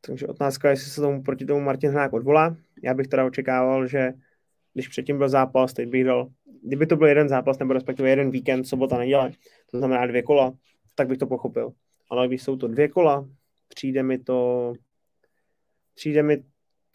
[0.00, 2.56] Takže otázka je, jestli se tomu proti tomu Martin Hnák odvolá.
[2.82, 4.12] Já bych teda očekával, že
[4.74, 6.28] když předtím byl zápas, teď bych dal,
[6.62, 9.32] kdyby to byl jeden zápas, nebo respektive jeden víkend, sobota, neděle,
[9.70, 10.52] to znamená dvě kola,
[10.94, 11.72] tak bych to pochopil.
[12.10, 13.28] Ale když jsou to dvě kola,
[13.68, 14.72] přijde mi to,
[15.94, 16.42] přijde mi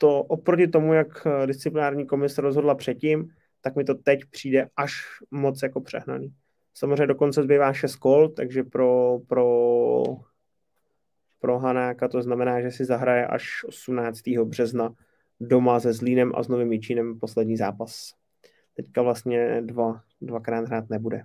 [0.04, 3.30] to oproti tomu, jak disciplinární komise rozhodla předtím,
[3.62, 4.94] tak mi to teď přijde až
[5.32, 6.34] moc jako přehnaný.
[6.74, 10.04] Samozřejmě dokonce zbývá 6 kol, takže pro, pro,
[11.40, 14.22] pro Hanáka to znamená, že si zahraje až 18.
[14.44, 14.94] března
[15.40, 18.14] doma se Zlínem a s Novým Jičínem poslední zápas.
[18.76, 21.24] Teďka vlastně dva, dvakrát hrát nebude.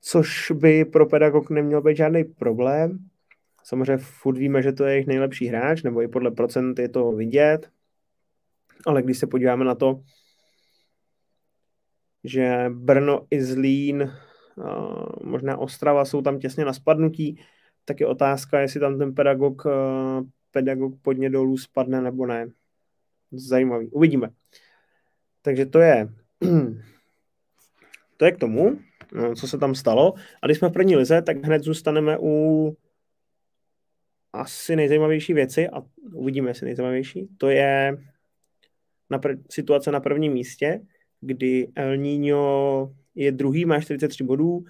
[0.00, 3.09] Což by pro pedagog neměl být žádný problém.
[3.62, 7.12] Samozřejmě furt víme, že to je jejich nejlepší hráč, nebo i podle procent je to
[7.12, 7.70] vidět.
[8.86, 10.02] Ale když se podíváme na to,
[12.24, 14.12] že Brno i Zlín,
[15.24, 17.40] možná Ostrava jsou tam těsně na spadnutí,
[17.84, 19.62] tak je otázka, jestli tam ten pedagog,
[20.50, 22.48] pedagog podně dolů spadne nebo ne.
[23.32, 23.88] Zajímavý.
[23.90, 24.30] Uvidíme.
[25.42, 26.08] Takže to je
[28.16, 28.78] to je k tomu,
[29.12, 30.14] no, co se tam stalo.
[30.42, 32.76] A když jsme v první lize, tak hned zůstaneme u
[34.32, 35.82] asi nejzajímavější věci a
[36.14, 37.28] uvidíme, jestli nejzajímavější.
[37.38, 37.96] To je
[39.10, 40.80] na pr- situace na prvním místě,
[41.20, 44.64] kdy El Niño je druhý, má 43 bodů,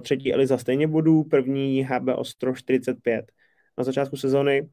[0.00, 3.32] třetí Eliza stejně bodů, první HB Ostro 45.
[3.78, 4.68] Na začátku sezony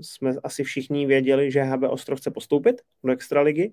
[0.00, 3.72] jsme asi všichni věděli, že HB Ostro chce postoupit do extraligy.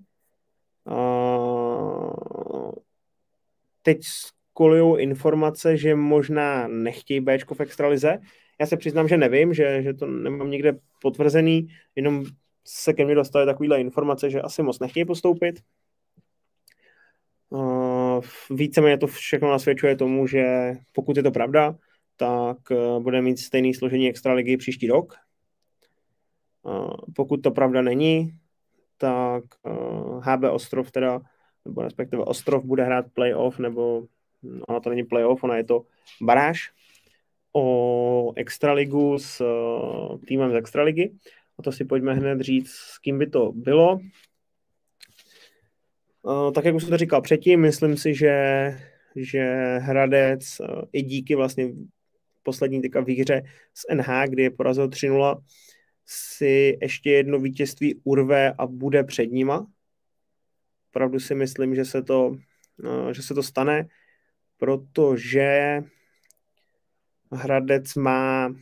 [3.82, 4.00] Teď
[4.52, 8.18] kolují informace, že možná nechtějí Bčko v extralize.
[8.60, 12.24] Já se přiznám, že nevím, že, že to nemám někde potvrzený, jenom
[12.64, 15.60] se ke mně dostaly takovýhle informace, že asi moc nechtějí postoupit.
[17.50, 21.76] Uh, víceméně to všechno nasvědčuje tomu, že pokud je to pravda,
[22.16, 25.14] tak uh, bude mít stejný složení extraligy příští rok.
[26.62, 28.32] Uh, pokud to pravda není,
[28.96, 29.44] tak
[30.20, 31.20] HB Ostrov teda,
[31.64, 34.06] nebo respektive Ostrov bude hrát playoff, nebo
[34.42, 35.82] no, ona to není playoff, ona je to
[36.22, 36.72] baráž
[37.56, 39.42] o extraligu s
[40.26, 41.12] týmem z extraligy.
[41.58, 44.00] A to si pojďme hned říct, s kým by to bylo.
[46.22, 48.34] Uh, tak jak už jsem to říkal předtím, myslím si, že,
[49.16, 49.44] že
[49.78, 51.72] Hradec uh, i díky vlastně
[52.42, 53.42] poslední teďka výhře
[53.74, 55.42] z NH, kdy je porazil 3-0,
[56.06, 59.66] si ještě jedno vítězství urve a bude před nima.
[60.90, 62.36] Pravdu si myslím, že se to,
[63.12, 63.88] že se to stane,
[64.58, 65.82] protože
[67.32, 68.54] Hradec má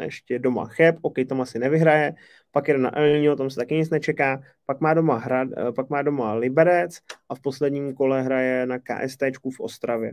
[0.00, 2.14] ještě doma Cheb, OK, tam asi nevyhraje,
[2.50, 5.90] pak jde na Elnio, tam se taky nic nečeká, pak má doma, Hrad, eh, pak
[5.90, 9.22] má doma Liberec a v posledním kole hraje na KST
[9.56, 10.12] v Ostravě.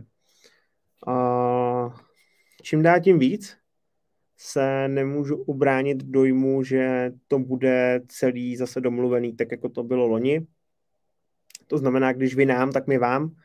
[1.06, 1.94] A
[2.62, 3.56] čím dá tím víc,
[4.38, 10.46] se nemůžu ubránit dojmu, že to bude celý zase domluvený, tak jako to bylo loni.
[11.66, 13.36] To znamená, když vy nám, tak my vám.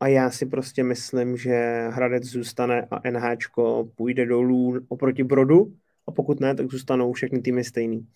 [0.00, 3.36] A já si prostě myslím, že Hradec zůstane a NH
[3.94, 5.74] půjde dolů oproti Brodu
[6.06, 8.08] a pokud ne, tak zůstanou všechny týmy stejný.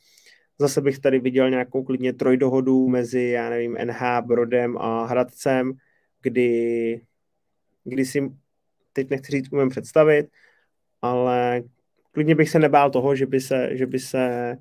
[0.59, 5.73] Zase bych tady viděl nějakou klidně trojdohodu mezi, já nevím, NH, Brodem a Hradcem,
[6.23, 7.01] kdy,
[7.85, 8.33] kdy si,
[8.93, 10.27] teď nechci říct, umím představit,
[11.03, 11.63] ale
[12.13, 14.57] klidně bych se nebál toho, že by se, že by se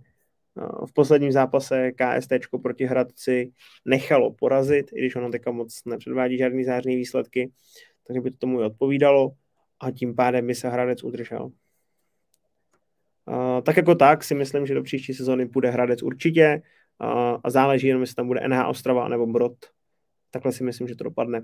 [0.85, 3.51] v posledním zápase KST proti Hradci
[3.85, 7.51] nechalo porazit, i když ono teďka moc nepředvádí žádný zářný výsledky,
[8.07, 9.31] takže by to tomu i odpovídalo
[9.79, 11.51] a tím pádem by se Hradec udržel.
[13.63, 16.61] Tak jako tak si myslím, že do příští sezóny půjde Hradec určitě
[17.43, 19.53] a záleží jenom, jestli tam bude NH Ostrava nebo Brod.
[20.31, 21.41] Takhle si myslím, že to dopadne.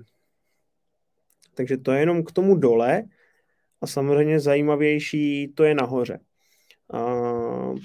[1.53, 3.03] Takže to je jenom k tomu dole
[3.81, 6.19] a samozřejmě zajímavější to je nahoře.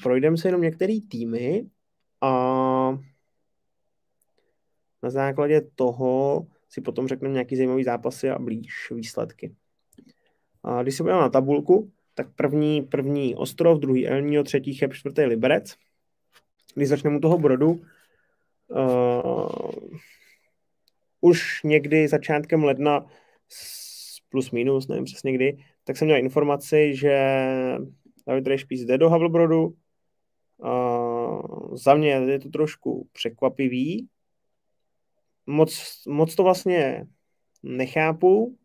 [0.02, 1.66] Projdeme se jenom některé týmy
[2.20, 2.30] a
[5.02, 9.54] na základě toho si potom řekneme nějaký zajímavý zápasy a blíž výsledky.
[10.64, 15.22] A když se podíváme na tabulku, tak první, první Ostrov, druhý Elnio, třetí Cheb, čtvrtý
[15.22, 15.76] Liberec.
[16.74, 17.80] Když začneme u toho Brodu,
[18.68, 19.70] uh,
[21.20, 23.06] už někdy začátkem ledna
[24.28, 27.46] plus minus, nevím přesně kdy, tak jsem měl informaci, že
[28.26, 29.74] David Rejšpíc jde do Havelbrodu.
[30.56, 34.08] Uh, za mě je to trošku překvapivý.
[35.46, 37.06] Moc, moc to vlastně
[37.62, 38.58] nechápu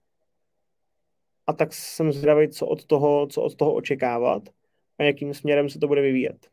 [1.48, 4.44] a tak jsem zvědavý, co od toho, co od toho očekávat
[4.98, 6.48] a jakým směrem se to bude vyvíjet.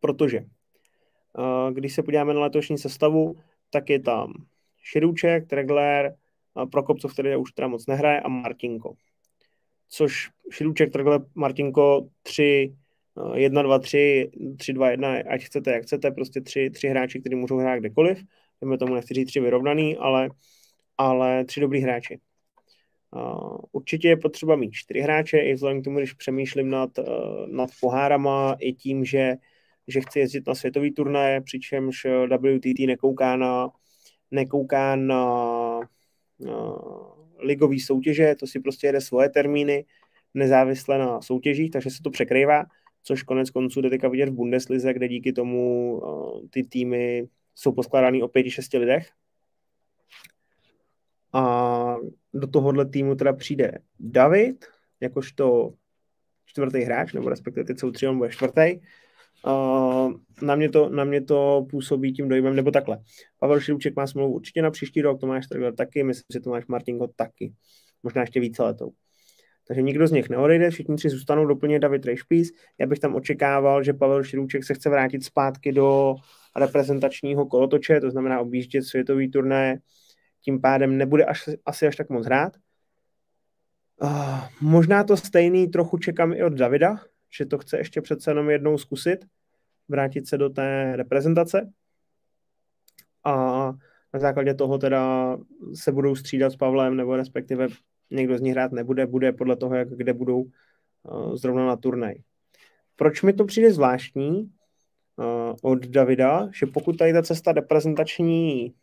[0.00, 3.36] Protože uh, když se podíváme na letošní sestavu,
[3.70, 4.32] tak je tam
[4.82, 6.16] Širůček, Tregler,
[6.70, 8.94] Prokopcov, který už teda moc nehraje, a Martinko.
[9.90, 12.74] Což Širůček, Tregler, Martinko, 3,
[13.34, 17.34] 1, 2, 3, 3, 2, 1, ať chcete, jak chcete, prostě tři, tři hráči, kteří
[17.34, 18.18] můžou hrát kdekoliv.
[18.60, 20.30] Jdeme tomu nechci říct tři vyrovnaný, ale,
[20.98, 22.20] ale tři dobrý hráči.
[23.16, 27.04] Uh, určitě je potřeba mít čtyři hráče, i vzhledem k tomu, když přemýšlím nad, uh,
[27.48, 29.34] nad pohárama, i tím, že,
[29.88, 33.70] že chci jezdit na světový turnaje, přičemž WTT nekouká na,
[34.30, 35.78] nekouká na
[36.38, 39.84] uh, ligový soutěže, to si prostě jede svoje termíny,
[40.34, 42.64] nezávisle na soutěžích, takže se to překrývá,
[43.02, 47.72] což konec konců jde teďka vidět v Bundeslize, kde díky tomu uh, ty týmy jsou
[47.72, 49.10] poskládány o pěti, šesti lidech.
[51.32, 51.96] A
[52.34, 54.66] do tohohle týmu teda přijde David,
[55.00, 55.74] jakožto
[56.46, 58.80] čtvrtý hráč, nebo respektive teď jsou tři, on bude čtvrtý.
[59.46, 60.12] Uh,
[60.42, 62.98] na, mě to, na mě to působí tím dojmem, nebo takhle.
[63.38, 67.08] Pavel Šilůček má smlouvu určitě na příští rok, Tomáš Trgler taky, myslím, že Tomáš Martinko
[67.16, 67.52] taky.
[68.02, 68.92] Možná ještě více letou.
[69.68, 72.50] Takže nikdo z nich neodejde, všichni tři zůstanou, doplně David Rejšpís.
[72.78, 76.14] Já bych tam očekával, že Pavel Šilůček se chce vrátit zpátky do
[76.56, 79.80] reprezentačního kolotoče, to znamená objíždět světový turné,
[80.44, 82.52] tím pádem nebude až, asi až tak moc hrát.
[84.02, 88.50] Uh, možná to stejný trochu čekám i od Davida, že to chce ještě přece jenom
[88.50, 89.24] jednou zkusit,
[89.88, 91.72] vrátit se do té reprezentace.
[93.24, 93.34] A
[94.14, 95.36] na základě toho teda
[95.74, 97.68] se budou střídat s Pavlem, nebo respektive
[98.10, 102.14] někdo z nich hrát nebude, bude podle toho, jak kde budou uh, zrovna na turnaj.
[102.96, 104.52] Proč mi to přijde zvláštní?
[105.20, 108.74] uh, od Davida, že pokud tady ta cesta reprezentační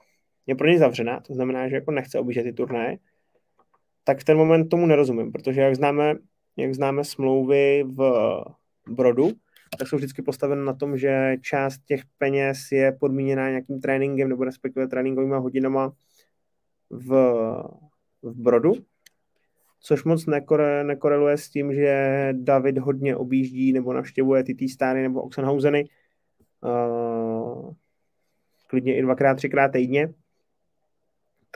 [0.45, 2.97] je pro něj zavřená, to znamená, že jako nechce objíždět ty turnaje,
[4.03, 6.15] tak v ten moment tomu nerozumím, protože jak známe,
[6.57, 8.41] jak známe smlouvy v
[8.89, 9.31] Brodu,
[9.79, 14.43] tak jsou vždycky postaveny na tom, že část těch peněz je podmíněná nějakým tréninkem nebo
[14.43, 15.93] respektive tréninkovými hodinama
[16.89, 17.09] v,
[18.21, 18.73] v Brodu,
[19.79, 25.21] což moc nekore, nekoreluje s tím, že David hodně objíždí nebo navštěvuje ty Stary nebo
[25.21, 25.89] Oxenhauseny,
[26.63, 27.73] uh,
[28.67, 30.13] klidně i dvakrát, třikrát týdně,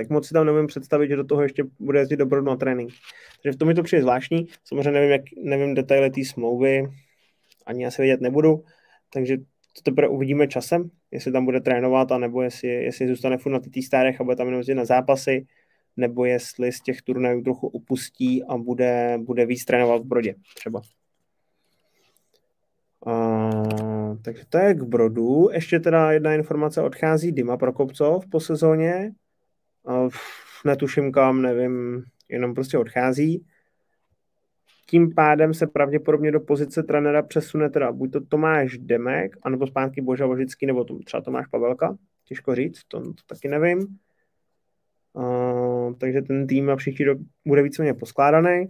[0.02, 2.93] tak moc si tam nevím představit, že do toho ještě bude jezdit dobro na trénink.
[3.43, 4.47] Takže v tom mi to přijde zvláštní.
[4.64, 6.88] Samozřejmě nevím, jak, nevím detaily té smlouvy,
[7.66, 8.64] ani asi vědět nebudu,
[9.14, 13.60] takže to teprve uvidíme časem, jestli tam bude trénovat, anebo jestli, jestli zůstane furt na
[13.60, 15.45] ty stárech a bude tam jenom na zápasy,
[15.97, 20.82] nebo jestli z těch turnajů trochu upustí a bude, bude víc trénovat v Brodě třeba.
[23.06, 25.49] Uh, takže to je k Brodu.
[25.54, 29.12] Ještě teda jedna informace, odchází Dima Prokopcov po sezóně.
[30.65, 33.45] Netuším kam, nevím, jenom prostě odchází.
[34.89, 40.01] Tím pádem se pravděpodobně do pozice trenera přesune teda buď to Tomáš Demek, anebo zpátky
[40.01, 41.97] Boža Vožický, nebo to, třeba Tomáš Pavelka.
[42.25, 43.97] Těžko říct, to, to taky nevím.
[45.13, 47.17] Uh, takže ten tým a příští rok
[47.47, 48.67] bude víceméně poskládaný.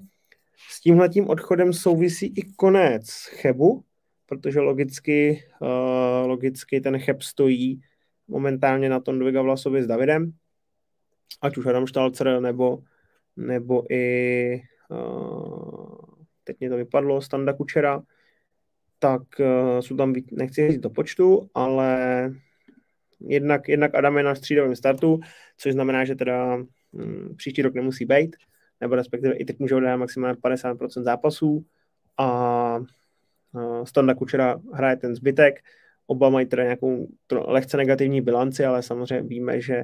[0.70, 3.10] S tímhletím odchodem souvisí i konec
[3.42, 3.84] Chebu,
[4.26, 7.82] protože logicky, uh, logicky ten Cheb stojí
[8.28, 10.32] momentálně na Tondoviga Vlasovi s Davidem,
[11.42, 12.84] ať už Adam Štalcer nebo,
[13.38, 15.96] nebo i uh,
[16.44, 18.02] teď mě to vypadlo, Standa Kučera,
[19.00, 22.32] tak uh, jsou tam, nechci říct do počtu, ale
[23.20, 25.20] jednak, jednak Adam je na střídavém startu,
[25.58, 26.56] což znamená, že teda
[26.92, 28.36] um, příští rok nemusí být,
[28.82, 31.66] nebo respektive i teď může odehrát maximálně 50% zápasů
[32.18, 32.80] a
[33.56, 35.60] Eh, Standa Kučera hraje ten zbytek,
[36.08, 39.84] oba mají teda nějakou lehce negativní bilanci, ale samozřejmě víme, že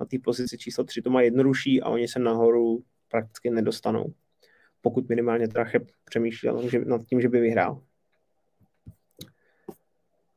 [0.00, 4.12] na té pozici číslo 3 to má jednodušší a oni se nahoru prakticky nedostanou.
[4.80, 6.48] Pokud minimálně teda Cheb přemýšlí
[6.84, 7.82] nad tím, že by vyhrál.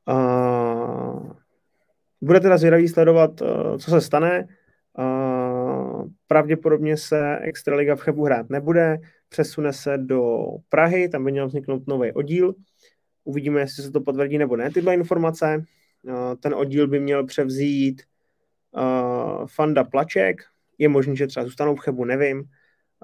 [0.09, 1.33] Uh,
[2.21, 4.47] bude teda zvědavý sledovat, uh, co se stane.
[4.97, 8.97] Uh, pravděpodobně se Extraliga v Chebu hrát nebude,
[9.29, 12.55] přesune se do Prahy, tam by měl vzniknout nový oddíl.
[13.23, 15.63] Uvidíme, jestli se to potvrdí nebo ne, tyhle informace.
[16.07, 18.01] Eh, ten oddíl by měl převzít
[18.77, 20.41] uh, Fanda Plaček.
[20.77, 22.43] Je možné, že třeba zůstanou v Chebu, nevím.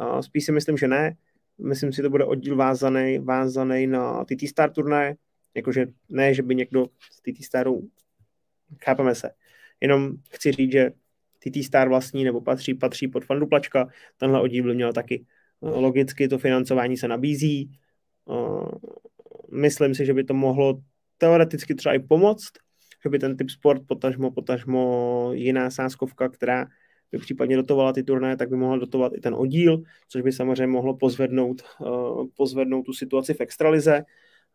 [0.02, 1.16] Uh, spíš si myslím, že ne.
[1.58, 5.16] Myslím si, to bude oddíl vázaný, vázaný na TT Star turné.
[5.56, 7.90] Jakože ne, že by někdo z TT Staru,
[8.84, 9.32] chápeme se.
[9.82, 10.92] Jenom chci říct, že
[11.40, 13.88] TT Star vlastní nebo patří, patří pod Fandu Plačka.
[14.18, 15.26] Tenhle oddíl by měl taky.
[15.62, 17.72] Logicky to financování se nabízí
[19.52, 20.82] myslím si, že by to mohlo
[21.18, 22.52] teoreticky třeba i pomoct,
[23.08, 26.68] že by ten typ sport, potažmo, potažmo jiná sáskovka, která
[27.12, 30.68] by případně dotovala ty turnaje, tak by mohla dotovat i ten oddíl, což by samozřejmě
[30.68, 34.04] mohlo pozvednout, uh, pozvednout tu situaci v extralize,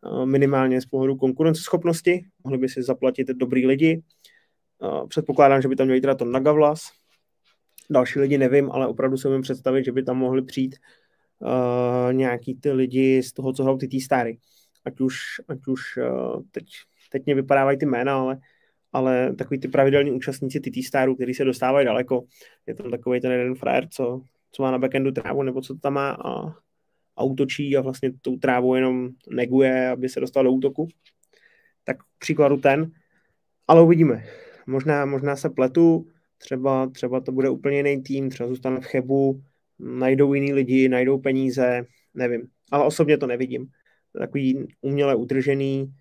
[0.04, 2.24] uh, minimálně z pohledu konkurenceschopnosti.
[2.44, 4.02] Mohli by si zaplatit dobrý lidi.
[4.78, 6.92] Uh, předpokládám, že by tam měli teda to Nagavlas,
[7.90, 10.76] další lidi nevím, ale opravdu se umím představit, že by tam mohli přijít
[12.12, 14.38] nějaký ty lidi z toho, co hrajou ty tý stary.
[14.84, 15.14] Ať už,
[15.48, 15.98] ať už
[16.50, 16.66] teď,
[17.12, 18.38] teď mě vypadávají ty jména, ale,
[18.92, 22.24] ale takový ty pravidelní účastníci ty tý starů, který se dostávají daleko.
[22.66, 25.92] Je tam takový ten jeden frajer, co, co má na backendu trávu, nebo co tam
[25.92, 26.54] má a,
[27.16, 30.88] a útočí a vlastně tou trávu jenom neguje, aby se dostal do útoku.
[31.84, 32.90] Tak příkladu ten.
[33.68, 34.24] Ale uvidíme.
[34.66, 36.06] Možná, možná se pletu,
[36.38, 39.42] třeba, třeba to bude úplně jiný tým, třeba zůstane v Chebu,
[39.78, 41.84] najdou jiný lidi, najdou peníze,
[42.14, 42.48] nevím.
[42.70, 43.66] Ale osobně to nevidím.
[44.18, 45.94] Takový uměle udržený,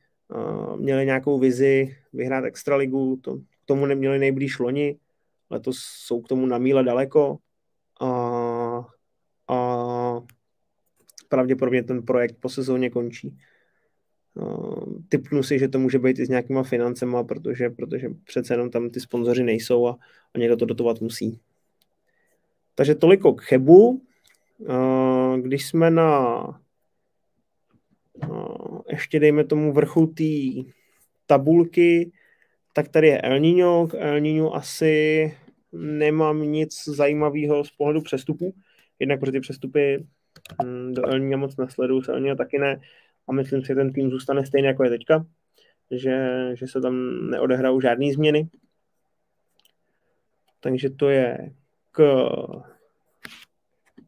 [0.76, 4.98] měli nějakou vizi vyhrát extraligu, to, k tomu neměli nejblíž loni,
[5.50, 7.38] letos jsou k tomu na míle daleko
[8.02, 8.10] a,
[9.48, 10.22] a
[11.30, 13.38] pravděpodobně ten projekt po sezóně končí.
[14.34, 18.70] Uh, typnu si, že to může být i s nějakýma financema, protože, protože přece jenom
[18.70, 19.98] tam ty sponzoři nejsou a,
[20.34, 21.40] a někdo to dotovat musí.
[22.76, 24.02] Takže toliko k Chebu.
[24.58, 26.61] Uh, když jsme na
[28.92, 30.24] ještě dejme tomu vrchu té
[31.26, 32.12] tabulky,
[32.74, 33.88] tak tady je El Niño.
[33.88, 35.34] K El Niño asi
[35.72, 38.54] nemám nic zajímavého z pohledu přestupů.
[39.00, 40.06] Jednak protože ty přestupy
[40.64, 42.82] hm, do El Niño moc nesleduju, se El Niño taky ne
[43.28, 45.26] a myslím si, že ten tým zůstane stejný, jako je teďka,
[45.92, 46.16] že,
[46.54, 48.50] že se tam neodehrajou žádné změny.
[50.60, 51.52] Takže to je
[51.92, 52.00] k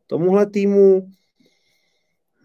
[0.07, 1.11] tomuhle týmu.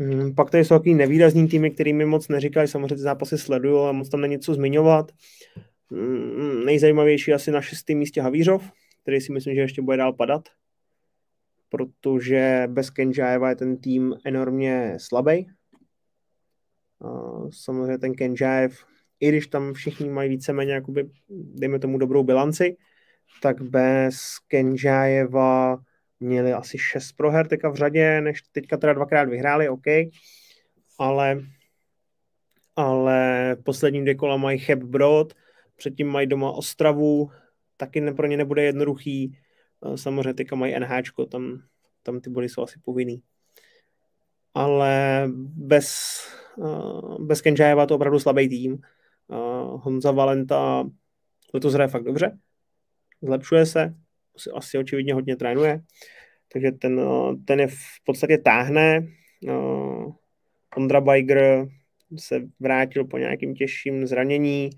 [0.01, 3.79] Hmm, pak tady jsou takový nevýrazný týmy, který mi moc neříkají, samozřejmě ty zápasy sleduju,
[3.79, 5.13] ale moc tam není co zmiňovat.
[5.91, 8.71] Hmm, nejzajímavější asi na šestém místě Havířov,
[9.03, 10.49] který si myslím, že ještě bude dál padat,
[11.69, 15.51] protože bez Kenžájeva je ten tým enormně slabý.
[17.51, 18.85] Samozřejmě ten Kenžájev,
[19.21, 22.77] i když tam všichni mají víceméně, jakoby, dejme tomu, dobrou bilanci,
[23.43, 24.17] tak bez
[24.49, 25.79] Kenžájeva
[26.21, 29.87] měli asi šest proher teďka v řadě, než teďka teda dvakrát vyhráli, OK,
[30.99, 31.41] ale,
[32.77, 35.35] ale poslední dvě kola mají Cheb Brod,
[35.77, 37.31] předtím mají doma Ostravu,
[37.77, 39.39] taky pro ně nebude jednoduchý,
[39.95, 40.91] samozřejmě teďka mají NH,
[41.31, 41.63] tam,
[42.03, 43.23] tam ty body jsou asi povinný.
[44.55, 46.19] Ale bez,
[47.19, 48.79] bez Kenžájeva to opravdu slabý tým.
[49.71, 50.85] Honza Valenta
[51.55, 52.39] letos hraje fakt dobře,
[53.23, 53.95] zlepšuje se,
[54.55, 55.81] asi, očividně hodně trénuje,
[56.53, 57.01] takže ten,
[57.45, 59.09] ten je v podstatě táhne.
[60.77, 61.69] Ondra Bajger
[62.17, 64.71] se vrátil po nějakým těžším zranění,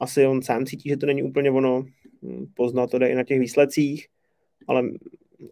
[0.00, 1.84] asi on sám cítí, že to není úplně ono,
[2.54, 4.06] pozná to jde i na těch výsledcích,
[4.68, 4.82] ale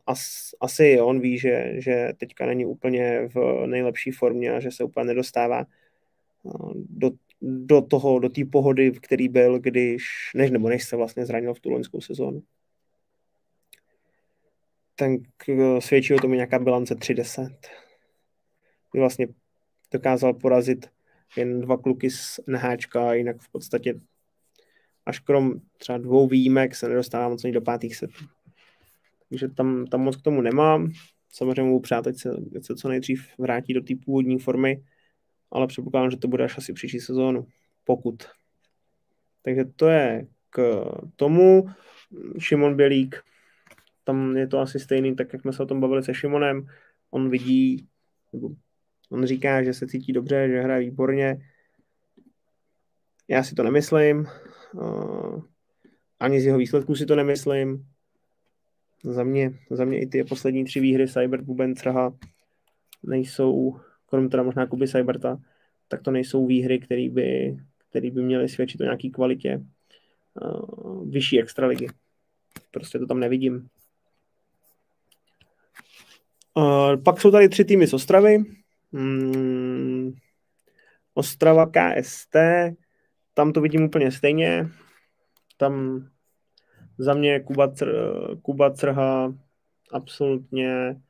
[0.06, 4.84] as, asi on ví, že, že teďka není úplně v nejlepší formě a že se
[4.84, 5.64] úplně nedostává
[6.74, 7.10] do,
[7.42, 11.54] do toho, do té pohody, v který byl, když, než nebo než se vlastně zranil
[11.54, 12.42] v tu loňskou sezónu.
[15.02, 15.18] Ten
[15.78, 17.42] svědčí o tom nějaká bilance 30.
[18.92, 19.26] Kdy vlastně
[19.92, 20.90] dokázal porazit
[21.36, 24.00] jen dva kluky z NH, a jinak v podstatě
[25.06, 28.24] až krom třeba dvou výjimek se nedostává moc ani do pátých setů.
[29.28, 30.92] Takže tam, tam moc k tomu nemám.
[31.32, 34.84] Samozřejmě mu přát, ať se, ať se co nejdřív vrátí do té původní formy,
[35.50, 37.46] ale předpokládám, že to bude až asi příští sezónu,
[37.84, 38.22] pokud.
[39.42, 40.84] Takže to je k
[41.16, 41.68] tomu.
[42.38, 43.22] Šimon Bělík,
[44.04, 46.66] tam je to asi stejný, tak jak jsme se o tom bavili se Šimonem.
[47.10, 47.88] On vidí,
[49.10, 51.48] on říká, že se cítí dobře, že hraje výborně.
[53.28, 54.26] Já si to nemyslím.
[56.20, 57.86] Ani z jeho výsledků si to nemyslím.
[59.04, 62.14] Za mě, za mě i ty poslední tři výhry Cyber Buben Trha
[63.02, 65.38] nejsou krom teda možná Kuby Cyberta,
[65.88, 67.56] tak to nejsou výhry, které by,
[67.90, 69.62] který by měly svědčit o nějaké kvalitě
[71.04, 71.86] vyšší extraligy.
[72.70, 73.68] Prostě to tam nevidím.
[76.54, 78.38] Uh, pak jsou tady tři týmy z Ostravy.
[78.92, 80.12] Hmm,
[81.14, 82.36] Ostrava KST,
[83.34, 84.68] tam to vidím úplně stejně.
[85.56, 86.04] Tam
[86.98, 87.88] za mě Kuba, Cr,
[88.42, 89.34] Kuba Crha
[89.92, 91.00] absolutně,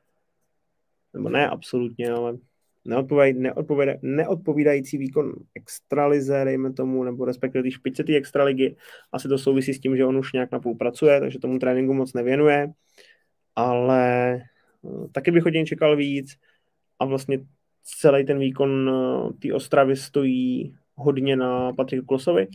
[1.14, 2.38] nebo ne absolutně, ale
[2.84, 8.76] neodpovídají, neodpovídají, neodpovídající výkon extralize, dejme tomu, nebo respektive ty špice té extraligy.
[9.12, 12.12] Asi to souvisí s tím, že on už nějak napůl pracuje, takže tomu tréninku moc
[12.12, 12.72] nevěnuje,
[13.56, 14.51] ale eh,
[15.12, 16.36] taky bych od něj čekal víc.
[16.98, 17.38] A vlastně
[17.82, 22.48] celý ten výkon eh, té Ostravy stojí hodně na Patriku Klosovi,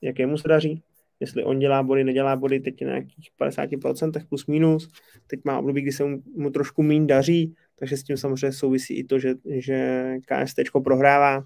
[0.00, 0.82] jak jemu se daří,
[1.20, 4.88] jestli on dělá body, nedělá body, teď je na nějakých 50% plus minus,
[5.26, 8.94] teď má období, kdy se mu, mu trošku méně daří, takže s tím samozřejmě souvisí
[8.94, 11.44] i to, že, že KST prohrává.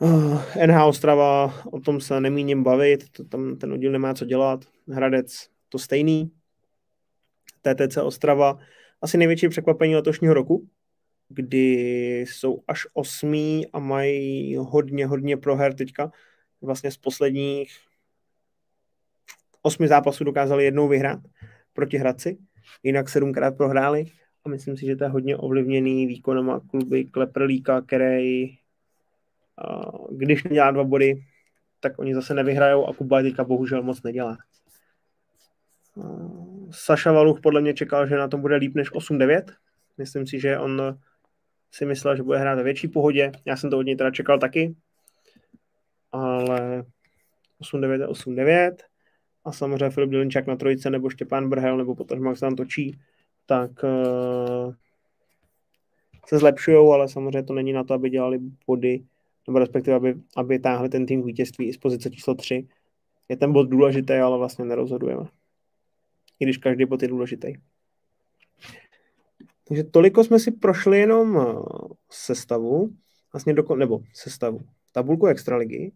[0.00, 4.24] Uh, eh, NH Ostrava, o tom se nemíním bavit, to tam ten oddíl nemá co
[4.24, 4.64] dělat.
[4.88, 6.30] Hradec to stejný,
[7.62, 8.58] TTC Ostrava
[9.02, 10.68] asi největší překvapení letošního roku,
[11.28, 16.12] kdy jsou až osmí a mají hodně, hodně proher teďka.
[16.62, 17.78] Vlastně z posledních
[19.62, 21.20] osmi zápasů dokázali jednou vyhrát
[21.72, 22.38] proti Hradci,
[22.82, 24.04] jinak sedmkrát prohráli
[24.44, 28.58] a myslím si, že to je hodně ovlivněný výkonama kluby Kleprlíka, který
[30.10, 31.24] když nedělá dva body,
[31.80, 34.38] tak oni zase nevyhrajou a Kuba teďka bohužel moc nedělá.
[36.70, 39.42] Saša Valuch podle mě čekal, že na tom bude líp než 8-9.
[39.98, 40.98] Myslím si, že on
[41.70, 43.32] si myslel, že bude hrát ve větší pohodě.
[43.44, 44.74] Já jsem to od něj teda čekal taky.
[46.12, 46.84] Ale
[47.62, 48.76] 8-9 a 8-9.
[49.44, 52.98] A samozřejmě Filip Dylinčák na trojice, nebo Štěpán Brhel, nebo potom Max tam točí,
[53.46, 54.74] tak uh,
[56.26, 59.04] se zlepšují, ale samozřejmě to není na to, aby dělali body,
[59.46, 62.68] nebo respektive, aby, aby táhli ten tým vítězství i z pozice číslo 3.
[63.28, 65.37] Je ten bod důležitý, ale vlastně nerozhodujeme
[66.40, 67.54] i když každý bod je důležitý.
[69.68, 71.44] Takže toliko jsme si prošli jenom eh,
[72.10, 72.90] sestavu,
[73.32, 74.60] vlastně do, nebo sestavu,
[74.92, 75.92] tabulku extraligy.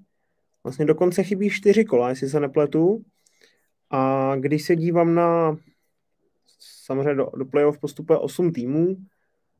[0.65, 3.05] Vlastně dokonce chybí čtyři kola, jestli se nepletu.
[3.91, 5.57] A když se dívám na,
[6.85, 8.97] samozřejmě do, do playoff postupuje 8 týmů,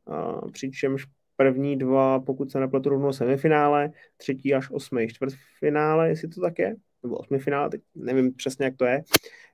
[0.07, 1.07] a přičemž
[1.37, 6.77] první dva, pokud se nepletu, rovnou semifinále, třetí až osmý čtvrtfinále, jestli to tak je,
[7.03, 9.03] nebo osmifinále, teď nevím přesně, jak to je.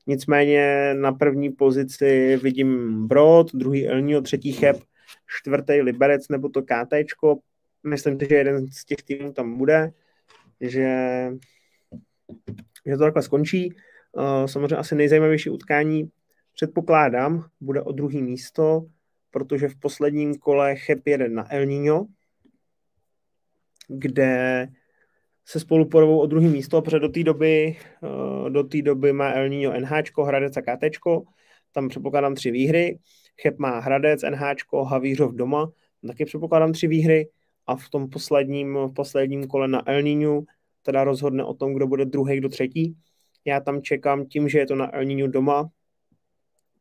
[0.07, 4.77] Nicméně na první pozici vidím Brod, druhý Elnio, třetí Cheb,
[5.27, 7.39] čtvrtý Liberec nebo to KTčko.
[7.87, 9.93] Myslím si, že jeden z těch týmů tam bude,
[10.61, 10.89] že,
[12.87, 13.75] že to takhle skončí.
[14.19, 16.11] Eh, samozřejmě asi nejzajímavější utkání
[16.55, 18.87] předpokládám, bude o druhý místo,
[19.31, 22.07] protože v posledním kole Cheb jede na El Niño,
[23.89, 24.69] kde
[25.49, 29.33] se spolu porovou o druhý místo, protože do té doby, eh, do té doby má
[29.33, 30.99] El Niño NH, Hradec a KT,
[31.73, 32.99] tam předpokládám tři výhry,
[33.43, 34.43] Cheb má Hradec, NH,
[34.85, 35.71] Havířov doma,
[36.07, 37.29] taky předpokládám tři výhry.
[37.67, 40.43] A v tom posledním, v posledním kole na El Niño
[40.83, 42.97] teda rozhodne o tom, kdo bude druhý, kdo třetí.
[43.45, 45.71] Já tam čekám tím, že je to na El Niño doma,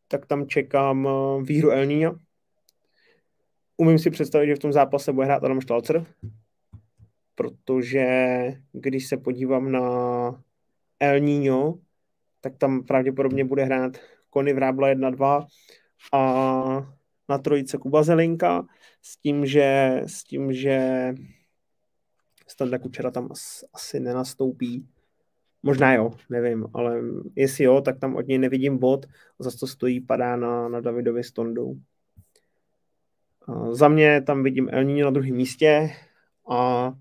[0.07, 2.15] tak tam čekám eh, výhru El Niño.
[3.77, 6.05] Umím si představit, že v tom zápase bude hrát Adam Štalcer,
[7.37, 8.05] protože
[8.71, 9.81] když se podívám na
[10.99, 11.73] El Niño,
[12.41, 13.97] tak tam pravděpodobně bude hrát
[14.29, 15.47] Kony Vrábla 1-2
[16.13, 16.97] a
[17.29, 18.67] na trojice Kuba Zelinka
[19.01, 21.13] s tím, že, s tím, že
[22.47, 23.29] Standa Kučera tam
[23.73, 24.87] asi nenastoupí.
[25.63, 27.01] Možná jo, nevím, ale
[27.35, 29.05] jestli jo, tak tam od něj nevidím bod,
[29.39, 31.75] zase to stojí, padá na, na Davidovi s Tondou.
[33.71, 35.91] Za mě tam vidím El Niño na druhém místě
[36.49, 36.93] a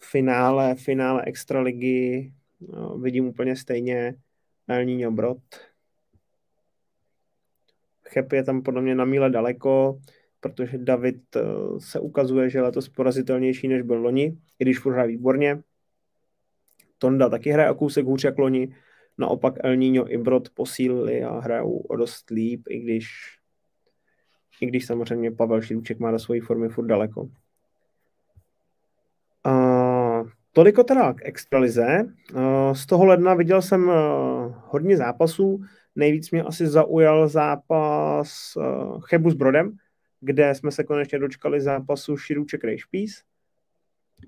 [0.00, 4.14] finále, finále extraligy no, vidím úplně stejně
[4.68, 5.42] El Niño Brod.
[8.08, 10.00] Chep je tam podle mě na míle daleko,
[10.40, 11.40] protože David eh,
[11.78, 15.62] se ukazuje, že je letos porazitelnější, než byl loni, i když furt hraje výborně.
[16.98, 18.74] Tonda taky hraje o kousek hůř jak loni,
[19.18, 23.06] naopak El Niño i Brod posílili a hrajou o dost líp, i když,
[24.60, 27.28] i když samozřejmě Pavel Šilůček má do své formy furt daleko.
[30.58, 31.86] Toliko teda k extralize.
[31.86, 33.94] Eh, z toho ledna viděl jsem eh,
[34.66, 35.60] hodně zápasů.
[35.94, 39.76] Nejvíc mě asi zaujal zápas eh, Chebu s Brodem,
[40.20, 43.22] kde jsme se konečně dočkali zápasu Širuček Rejšpís,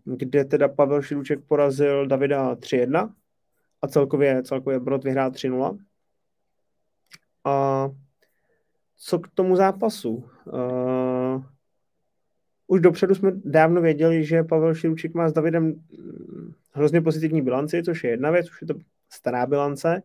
[0.05, 3.13] kde teda Pavel Širuček porazil Davida 3-1
[3.83, 5.79] a celkově, celkově Brod vyhrál 3-0.
[7.45, 7.89] A
[8.97, 10.25] co k tomu zápasu?
[12.71, 17.83] Už dopředu jsme dávno věděli, že Pavel Širučík má s Davidem mm, hrozně pozitivní bilanci,
[17.83, 18.75] což je jedna věc, už je to
[19.13, 20.03] stará bilance.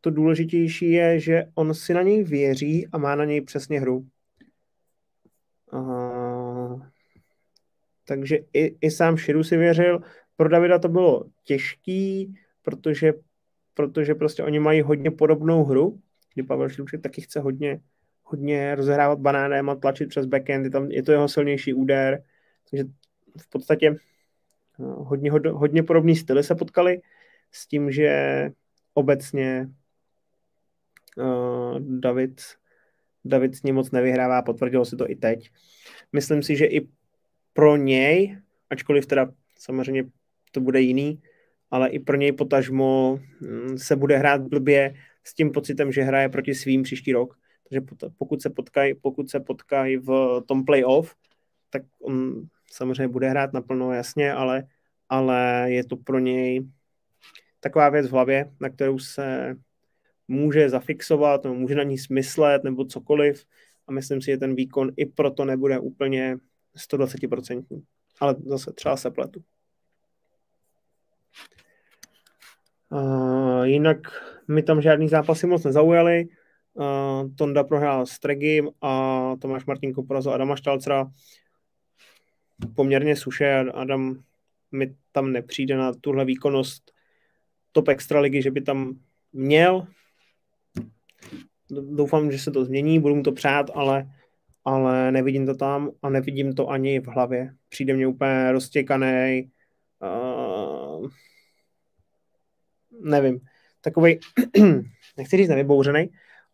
[0.00, 4.06] To důležitější je, že on si na něj věří a má na něj přesně hru.
[5.72, 6.82] Uh,
[8.04, 10.00] takže i, i sám Širu si věřil.
[10.36, 13.12] Pro Davida to bylo těžký, protože,
[13.74, 16.00] protože prostě oni mají hodně podobnou hru,
[16.34, 17.80] kdy Pavel Širuček taky chce hodně
[18.30, 22.22] hodně rozehrávat banánem a tlačit přes backend, je, tam, je to jeho silnější úder,
[22.70, 22.84] takže
[23.40, 23.96] v podstatě eh,
[24.78, 27.00] hodně, hodně podobný styly se potkali
[27.52, 28.50] s tím, že
[28.94, 29.68] obecně
[31.16, 32.40] uh, David,
[33.24, 35.50] David s ním moc nevyhrává, potvrdilo se to i teď.
[36.12, 36.88] Myslím si, že i
[37.52, 38.38] pro něj,
[38.70, 40.04] ačkoliv teda samozřejmě
[40.52, 41.22] to bude jiný,
[41.70, 46.28] ale i pro něj potažmo hm, se bude hrát blbě s tím pocitem, že hraje
[46.28, 47.38] proti svým příští rok
[47.68, 47.80] takže
[48.18, 49.44] pokud se potkají, pokud se
[49.98, 51.14] v tom playoff,
[51.70, 54.64] tak on samozřejmě bude hrát naplno jasně, ale,
[55.08, 56.68] ale je to pro něj
[57.60, 59.56] taková věc v hlavě, na kterou se
[60.28, 63.44] může zafixovat, nebo může na ní smyslet, nebo cokoliv.
[63.86, 66.36] A myslím si, že ten výkon i proto nebude úplně
[66.92, 67.82] 120%.
[68.20, 69.42] Ale zase třeba se pletu.
[72.90, 73.98] Uh, jinak
[74.48, 76.28] mi tam žádný zápasy moc nezaujaly.
[76.78, 81.10] Uh, Tonda prohrál s Tregim a Tomáš Martinko porazil Adama Štalcera
[82.74, 83.64] poměrně suše.
[83.74, 84.22] Adam
[84.72, 86.92] mi tam nepřijde na tuhle výkonnost
[87.72, 88.98] top extra ligy, že by tam
[89.32, 89.86] měl.
[91.70, 94.12] Doufám, že se to změní, budu mu to přát, ale,
[94.64, 97.54] ale nevidím to tam a nevidím to ani v hlavě.
[97.68, 99.50] Přijde mě úplně roztěkaný.
[100.02, 101.08] Uh,
[103.00, 103.40] nevím.
[103.80, 104.20] Takovej,
[105.16, 106.08] nechci říct nevybouřený,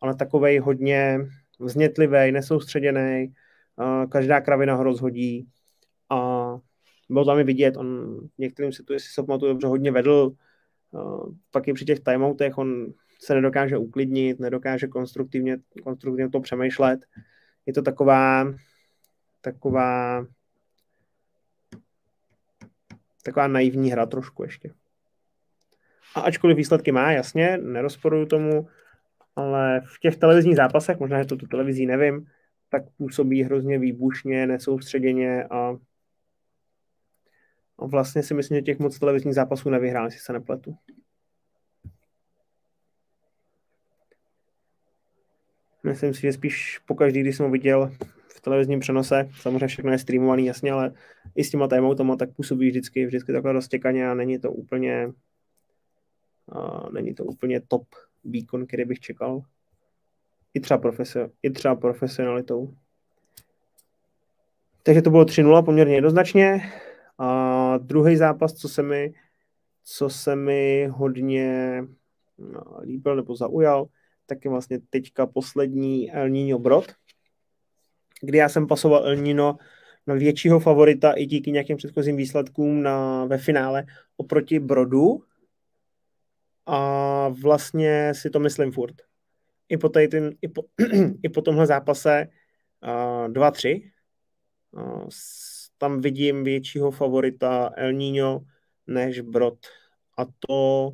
[0.05, 1.19] ale takovej hodně
[1.59, 3.33] vznětlivý, nesoustředěný,
[4.09, 5.47] každá kravina ho rozhodí
[6.09, 6.17] a
[7.09, 10.31] bylo tam i vidět, on některým tu, jestli se pamatuju dobře, hodně vedl,
[11.51, 17.05] pak i při těch timeoutech on se nedokáže uklidnit, nedokáže konstruktivně, konstruktivně to přemýšlet.
[17.65, 18.53] Je to taková
[19.41, 20.25] taková
[23.23, 24.73] taková naivní hra trošku ještě.
[26.15, 28.67] A ačkoliv výsledky má, jasně, nerozporuju tomu,
[29.35, 32.27] ale v těch televizních zápasech, možná, že to tu televizí nevím,
[32.69, 35.75] tak působí hrozně výbušně, nesoustředěně a
[37.79, 40.75] a vlastně si myslím, že těch moc televizních zápasů nevyhrál, jestli se nepletu.
[45.83, 47.91] Myslím si, že spíš pokaždý, když jsem ho viděl
[48.27, 50.93] v televizním přenose, samozřejmě všechno je streamovaný, jasně, ale
[51.35, 55.11] i s těma timeoutama tak působí vždycky, vždycky takhle roztěkaně a není to úplně
[56.49, 57.85] a není to úplně top
[58.25, 59.41] výkon, který bych čekal.
[60.53, 62.73] I třeba, profesio, i třeba profesionalitou.
[64.83, 66.71] Takže to bylo 3-0 poměrně jednoznačně.
[67.17, 69.13] A druhý zápas, co se mi,
[69.83, 71.83] co se mi hodně
[72.37, 73.87] no, líbil nebo zaujal,
[74.25, 76.85] tak je vlastně teďka poslední El Niño Brod,
[78.21, 79.55] kdy já jsem pasoval El Niño
[80.07, 83.85] na většího favorita i díky nějakým předchozím výsledkům na, ve finále
[84.17, 85.23] oproti Brodu
[86.65, 88.95] a vlastně si to myslím furt.
[89.69, 90.63] I po, tady ten, i po,
[91.23, 92.27] i po tomhle zápase
[92.83, 93.91] uh, 2-3
[94.71, 95.09] uh,
[95.77, 98.41] tam vidím většího favorita El Niño
[98.87, 99.59] než Brod.
[100.17, 100.91] A to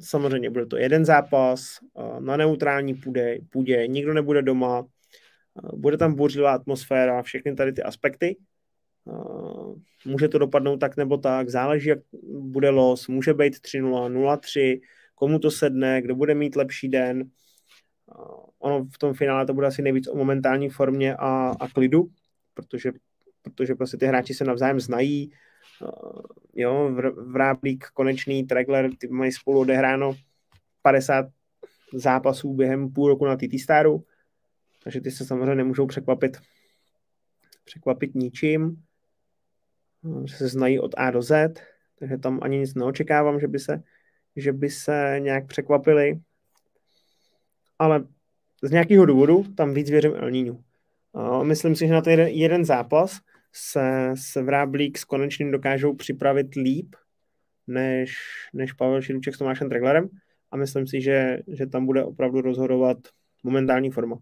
[0.00, 1.78] samozřejmě bude to jeden zápas
[2.18, 4.86] na neutrální půdě, půdě nikdo nebude doma,
[5.74, 8.36] bude tam bouřlivá atmosféra, všechny tady ty aspekty.
[10.04, 11.98] Může to dopadnout tak nebo tak, záleží, jak
[12.40, 14.80] bude los, může být 3-0, 0-3,
[15.14, 17.30] komu to sedne, kdo bude mít lepší den.
[18.58, 22.08] Ono v tom finále to bude asi nejvíc o momentální formě a, a klidu,
[22.54, 22.92] protože
[23.42, 25.32] protože prostě ty hráči se navzájem znají.
[26.54, 26.90] Jo,
[27.26, 30.12] Vráblík, Konečný, Tregler, ty mají spolu odehráno
[30.82, 31.26] 50
[31.94, 34.04] zápasů během půl roku na TT Staru,
[34.84, 36.36] takže ty se samozřejmě nemůžou překvapit
[37.64, 38.82] překvapit ničím,
[40.24, 41.60] že se znají od A do Z,
[41.98, 43.82] takže tam ani nic neočekávám, že by se,
[44.36, 46.20] že by se nějak překvapili,
[47.78, 48.04] ale
[48.62, 50.62] z nějakého důvodu tam víc věřím El Niñu.
[51.12, 53.20] Uh, myslím si, že na ten jeden zápas
[53.52, 56.96] se, se Vráblík s Konečným dokážou připravit líp
[57.66, 58.16] než,
[58.54, 60.08] než Pavel Širuček s Tomášem Treglerem
[60.50, 62.98] a myslím si, že, že tam bude opravdu rozhodovat
[63.42, 64.18] momentální forma.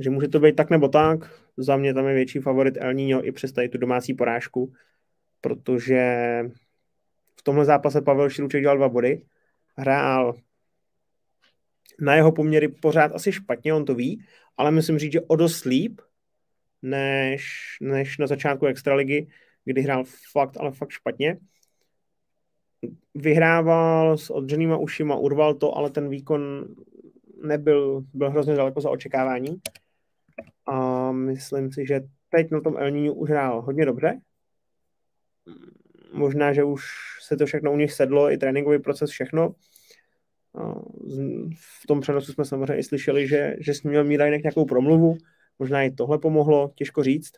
[0.00, 1.40] Takže může to být tak nebo tak.
[1.56, 4.72] Za mě tam je větší favorit El Niño i přes tady tu domácí porážku,
[5.40, 6.04] protože
[7.40, 9.22] v tomhle zápase Pavel Širuček dělal dva body,
[9.76, 10.34] hrál
[12.00, 14.24] na jeho poměry pořád asi špatně, on to ví,
[14.56, 16.00] ale musím říct, že o dost líp,
[16.82, 17.42] než,
[17.80, 19.26] než na začátku extraligy,
[19.64, 21.38] kdy hrál fakt, ale fakt špatně.
[23.14, 26.64] Vyhrával s odřenýma ušima, urval to, ale ten výkon
[27.42, 29.60] nebyl, byl hrozně daleko za očekávání.
[30.66, 34.20] A myslím si, že teď na tom Elnínu už hrál hodně dobře.
[36.12, 36.84] Možná, že už
[37.20, 39.54] se to všechno u nich sedlo, i tréninkový proces, všechno.
[41.82, 45.16] V tom přenosu jsme samozřejmě i slyšeli, že, že s ním měl Mírajnek nějakou promluvu,
[45.60, 47.32] Možná i tohle pomohlo, těžko říct.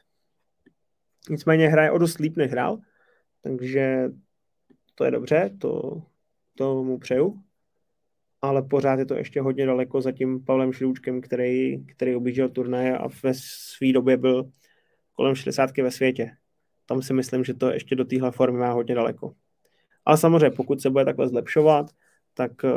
[1.30, 2.78] Nicméně hraje o dost líp, než hrál,
[3.40, 4.08] takže
[4.94, 6.02] to je dobře, to,
[6.54, 7.42] to mu přeju.
[8.42, 12.98] Ale pořád je to ještě hodně daleko za tím Pavlem Šilůčkem, který, který objížděl turnaje
[12.98, 14.50] a ve své době byl
[15.12, 16.30] kolem 60 ve světě.
[16.86, 19.34] Tam si myslím, že to ještě do téhle formy má hodně daleko.
[20.04, 21.90] Ale samozřejmě, pokud se bude takhle zlepšovat,
[22.34, 22.70] tak, eh,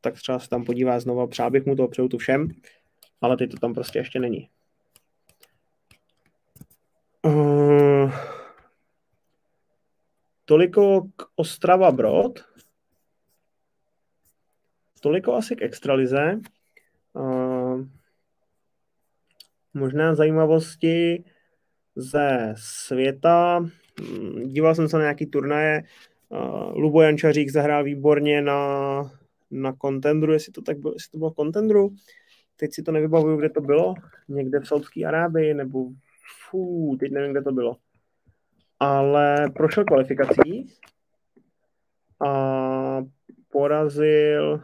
[0.00, 1.26] tak třeba se tam podívá znova.
[1.26, 2.48] Přál bych mu to, přeju tu všem
[3.20, 4.48] ale teď to tam prostě ještě není.
[7.22, 8.12] Uh,
[10.44, 12.44] toliko k Ostrava Brod.
[15.00, 16.40] Toliko asi k extralize.
[17.12, 17.84] Uh,
[19.74, 21.24] možná zajímavosti
[21.96, 23.66] ze světa.
[24.44, 25.82] Díval jsem se na nějaký turnaje.
[26.28, 29.02] Uh, Lubo Jančařík zahrál výborně na,
[29.50, 31.94] na kontendru, jestli to tak bylo, jestli to bylo kontendru.
[32.56, 33.94] Teď si to nevybavuju, kde to bylo.
[34.28, 35.88] Někde v Saudské Arábii, nebo
[36.50, 37.76] fú, teď nevím, kde to bylo.
[38.80, 40.74] Ale prošel kvalifikací
[42.26, 43.04] a
[43.48, 44.62] porazil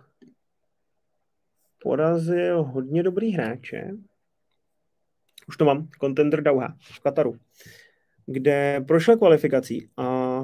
[1.85, 3.91] porazil hodně dobrý hráče.
[5.49, 7.39] Už to mám, Contender Dauha v Kataru,
[8.27, 10.39] kde prošel kvalifikací a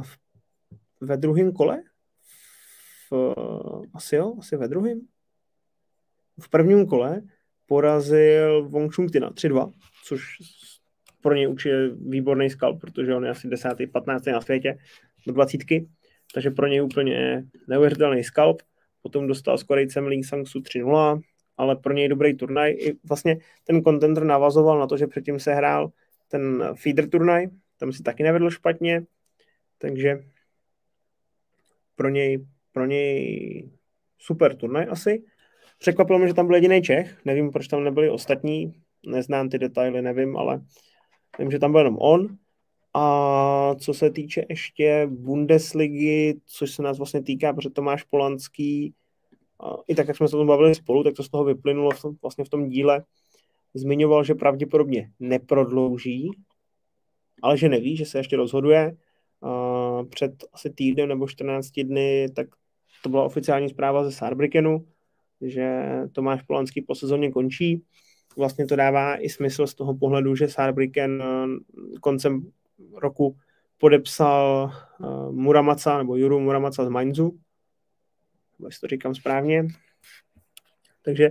[1.01, 1.82] ve druhém kole,
[3.11, 3.34] v,
[3.95, 5.01] asi jo, asi ve druhém,
[6.41, 7.22] v prvním kole
[7.66, 9.72] porazil Wong Chun Tina 3-2,
[10.05, 10.22] což
[11.20, 13.68] pro něj určitě výborný skalp, protože on je asi 10.
[13.93, 14.26] 15.
[14.26, 14.78] na světě
[15.26, 15.61] do 20.
[16.34, 18.62] Takže pro něj úplně neuvěřitelný skalp.
[19.03, 21.20] Potom dostal s Korejcem Ling Sangsu 3-0,
[21.61, 22.72] ale pro něj dobrý turnaj.
[22.72, 25.92] I vlastně ten contender navazoval na to, že předtím se hrál
[26.28, 27.48] ten feeder turnaj,
[27.78, 29.02] tam si taky nevedl špatně,
[29.78, 30.24] takže
[31.96, 33.70] pro něj, pro něj
[34.18, 35.22] super turnaj asi.
[35.78, 38.72] Překvapilo mě, že tam byl jediný Čech, nevím, proč tam nebyli ostatní,
[39.06, 40.61] neznám ty detaily, nevím, ale
[41.38, 42.36] vím, že tam byl jenom on.
[42.94, 48.94] A co se týče ještě Bundesligy, což se nás vlastně týká, protože Tomáš Polanský,
[49.86, 51.90] i tak, jak jsme se o tom bavili spolu, tak to z toho vyplynulo
[52.22, 53.04] vlastně v tom díle,
[53.74, 56.30] zmiňoval, že pravděpodobně neprodlouží,
[57.42, 58.96] ale že neví, že se ještě rozhoduje.
[60.11, 62.48] Před asi týdnem nebo 14 dny, tak
[63.02, 64.86] to byla oficiální zpráva ze Saarbrückenu,
[65.40, 65.82] že
[66.12, 67.84] Tomáš Polanský po sezóně končí.
[68.36, 72.50] Vlastně to dává i smysl z toho pohledu, že Saarbrücken eh, koncem
[72.94, 73.36] roku
[73.80, 77.38] podepsal uh, Muramaca, nebo Juru Muramaca z Mainzu,
[78.66, 79.66] jestli to říkám správně.
[81.02, 81.30] Takže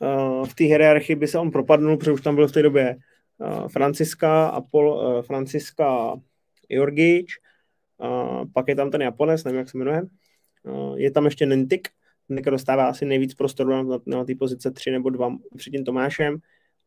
[0.00, 2.96] uh, v té hierarchii by se on propadnul, protože už tam byl v té době
[3.38, 6.16] uh, Franciska a Pol, uh, Franciska
[6.68, 7.26] Jorgic,
[7.98, 10.02] uh, pak je tam ten Japonec, nevím, jak se jmenuje,
[10.62, 11.88] uh, je tam ještě Nentik,
[12.28, 15.84] Nentik dostává asi nejvíc prostoru na, na, na té pozice 3 nebo 2 před tím
[15.84, 16.38] Tomášem,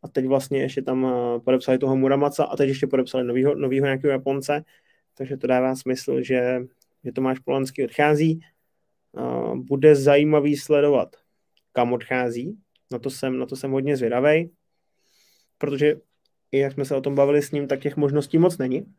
[0.03, 3.85] a teď vlastně ještě tam uh, podepsali toho Muramaca a teď ještě podepsali novýho, novýho
[3.85, 4.63] nějakého Japonce,
[5.17, 6.61] takže to dává smysl, že,
[7.03, 8.39] že Tomáš Polanský odchází
[9.55, 11.15] bude zajímavý sledovat,
[11.73, 12.57] kam odchází.
[12.91, 14.51] Na to jsem, na to jsem hodně zvědavý,
[15.57, 15.95] protože
[16.51, 18.93] i jak jsme se o tom bavili s ním, tak těch možností moc není.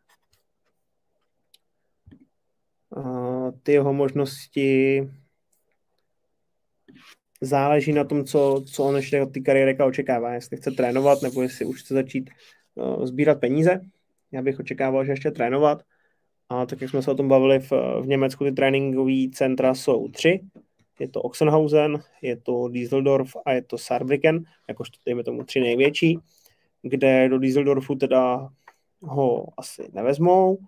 [3.63, 5.03] Ty jeho možnosti
[7.41, 10.35] záleží na tom, co, co on ještě od té kariéry očekává.
[10.35, 12.31] Jestli chce trénovat, nebo jestli už chce začít
[12.75, 13.81] uh, sbírat peníze.
[14.33, 15.83] Já bych očekával, že ještě trénovat.
[16.49, 20.09] A tak jak jsme se o tom bavili, v, v Německu ty tréninkové centra jsou
[20.09, 20.41] tři.
[20.99, 26.19] Je to Oxenhausen, je to Düsseldorf a je to Saarbrücken, jakožto dejme tomu tři největší,
[26.83, 28.49] kde do Düsseldorfu teda
[29.03, 30.59] ho asi nevezmou.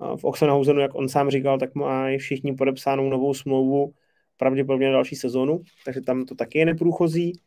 [0.00, 3.92] A v Oxenhausenu, jak on sám říkal, tak mají všichni podepsánou novou smlouvu
[4.36, 7.40] pravděpodobně na další sezonu, takže tam to taky je neprůchozí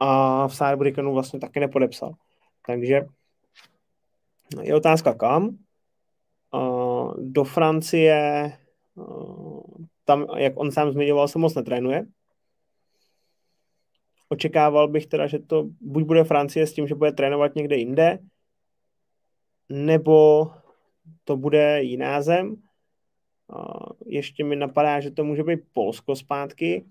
[0.00, 2.12] a v Saarbrückenu vlastně taky nepodepsal.
[2.66, 3.00] Takže
[4.62, 5.56] je otázka kam,
[7.18, 8.52] do Francie,
[10.04, 12.06] tam, jak on sám zmiňoval, se moc netrénuje.
[14.28, 18.18] Očekával bych teda, že to buď bude Francie s tím, že bude trénovat někde jinde,
[19.68, 20.46] nebo
[21.24, 22.56] to bude jiná zem.
[24.06, 26.84] Ještě mi napadá, že to může být Polsko zpátky,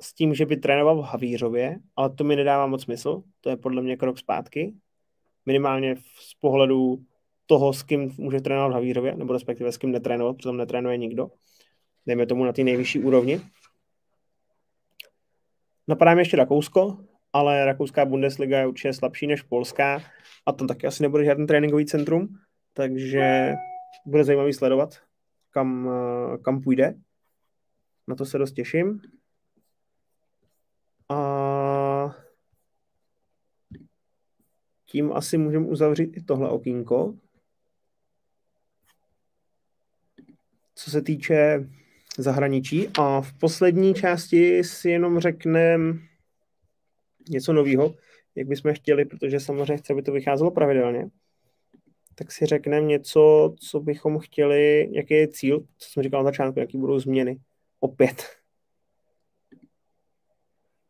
[0.00, 3.22] s tím, že by trénoval v Havířově, ale to mi nedává moc smysl.
[3.40, 4.74] To je podle mě krok zpátky.
[5.46, 6.98] Minimálně z pohledu
[7.46, 10.96] toho, s kým může trénovat v Havířově, nebo respektive s kým netrénovat, protože tam netrénuje
[10.96, 11.30] nikdo.
[12.06, 13.40] Dejme tomu na té nejvyšší úrovni.
[15.88, 16.98] Napadá mi ještě Rakousko,
[17.32, 20.02] ale rakouská Bundesliga je určitě slabší než polská
[20.46, 22.28] a tam taky asi nebude žádný tréninkový centrum,
[22.72, 23.52] takže
[24.06, 24.98] bude zajímavý sledovat,
[25.50, 25.90] kam,
[26.42, 26.94] kam půjde.
[28.08, 29.00] Na to se dost těším.
[31.08, 32.16] A
[34.86, 37.14] tím asi můžeme uzavřít i tohle okýnko.
[40.76, 41.68] Co se týče
[42.18, 42.88] zahraničí.
[42.98, 45.98] A v poslední části si jenom řekneme
[47.28, 47.94] něco nového,
[48.34, 51.08] jak bychom chtěli, protože samozřejmě chce, aby to vycházelo pravidelně.
[52.14, 56.60] Tak si řekneme něco, co bychom chtěli, jaký je cíl, co jsem říkal na začátku,
[56.60, 57.38] jaký budou změny.
[57.80, 58.24] Opět.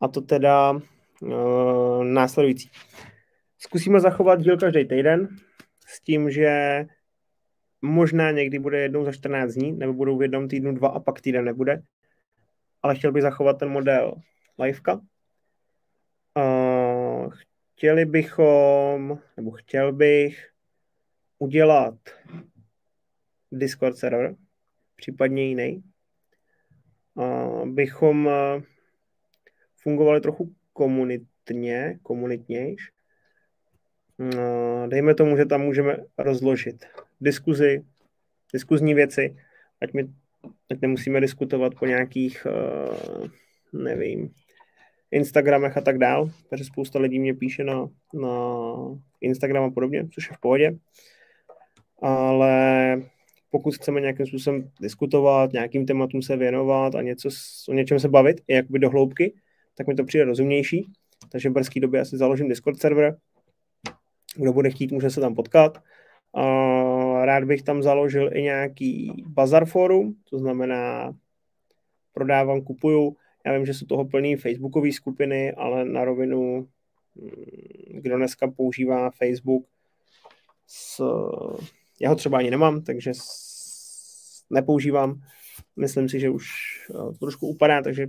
[0.01, 2.70] A to teda uh, následující.
[3.59, 5.28] Zkusíme zachovat díl každý týden
[5.87, 6.84] s tím, že
[7.83, 11.20] možná někdy bude jednou za 14 dní, nebo budou v jednom týdnu dva a pak
[11.20, 11.83] týden nebude.
[12.83, 14.14] ale chtěl bych zachovat ten model
[14.59, 15.01] liveka.
[16.37, 17.33] Uh,
[17.74, 20.51] chtěli bychom, nebo chtěl bych
[21.39, 21.95] udělat
[23.53, 24.35] Discord server,
[24.97, 25.83] případně jiný,
[27.14, 28.33] uh, bychom uh,
[29.77, 32.91] fungovali trochu komunitně, komunitnějš.
[34.18, 36.87] Uh, dejme tomu, že tam můžeme rozložit
[37.21, 37.85] diskuzi,
[38.53, 39.37] diskuzní věci,
[39.83, 40.09] ať, my,
[40.71, 43.29] ať nemusíme diskutovat po nějakých, uh,
[43.73, 44.31] nevím,
[45.11, 48.31] Instagramech a tak dál, protože spousta lidí mě píše na, na
[49.21, 50.79] Instagram a podobně, což je v pohodě.
[52.03, 53.03] Ale
[53.51, 57.29] pokud chceme nějakým způsobem diskutovat, nějakým tématům se věnovat a něco,
[57.69, 59.35] o něčem se bavit, i jakoby do hloubky,
[59.75, 60.93] tak mi to přijde rozumnější.
[61.33, 63.17] Takže v brzké době asi založím Discord server.
[64.37, 65.83] Kdo bude chtít, může se tam potkat.
[67.24, 71.14] Rád bych tam založil i nějaký bazar forum, to znamená
[72.12, 73.16] prodávám, kupuju.
[73.47, 76.68] Já vím, že jsou toho plný facebookové skupiny, ale na rovinu,
[77.14, 79.66] mm, kdo dneska používá Facebook,
[80.66, 81.03] s,
[82.01, 85.22] já ho třeba ani nemám, takže s, nepoužívám.
[85.77, 86.47] Myslím si, že už
[86.91, 88.07] eh, trošku upadá, takže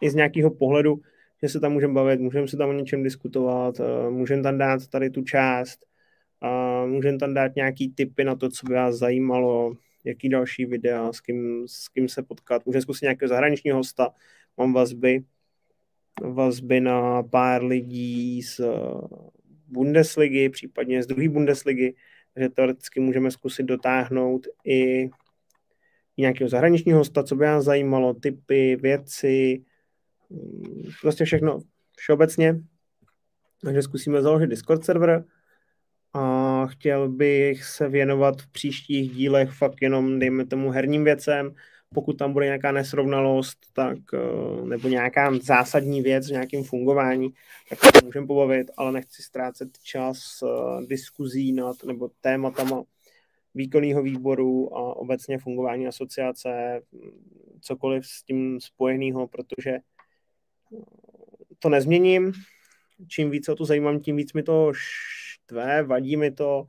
[0.00, 1.00] i z nějakého pohledu,
[1.42, 4.86] že se tam můžeme bavit, můžeme se tam o něčem diskutovat, eh, můžeme tam dát
[4.86, 5.86] tady tu část,
[6.88, 11.20] můžeme tam dát nějaký tipy na to, co by vás zajímalo, jaký další videa, s
[11.20, 12.66] kým, s kým se potkat.
[12.66, 14.10] Můžeme zkusit nějakého zahraničního hosta,
[14.56, 15.24] mám vazby,
[16.22, 18.68] vazby na pár lidí z eh,
[19.66, 21.94] Bundesligy, případně z druhé Bundesligy,
[22.34, 25.10] takže teoreticky můžeme zkusit dotáhnout i
[26.16, 29.62] nějakého zahraničního hosta, co by vás zajímalo, typy, věci,
[30.30, 31.58] mm, prostě všechno
[31.96, 32.60] všeobecně.
[33.62, 35.24] Takže zkusíme založit Discord server,
[36.12, 36.20] a
[36.66, 41.54] chtěl bych se věnovat v příštích dílech fakt jenom, dejme tomu, herním věcem.
[41.94, 47.28] Pokud tam bude nějaká nesrovnalost, tak, eh, nebo nějaká zásadní věc v nějakém fungování,
[47.68, 52.82] tak se můžeme pobavit, ale nechci ztrácet čas uh, diskuzí nad, nebo tématama
[53.54, 56.80] výkonného výboru a obecně fungování asociace,
[57.60, 59.80] cokoliv s tím spojeného, protože eh,
[61.58, 62.32] to nezměním.
[63.08, 64.72] Čím víc o to zajímám, tím víc mi to
[65.48, 66.66] štve, vadí mi to,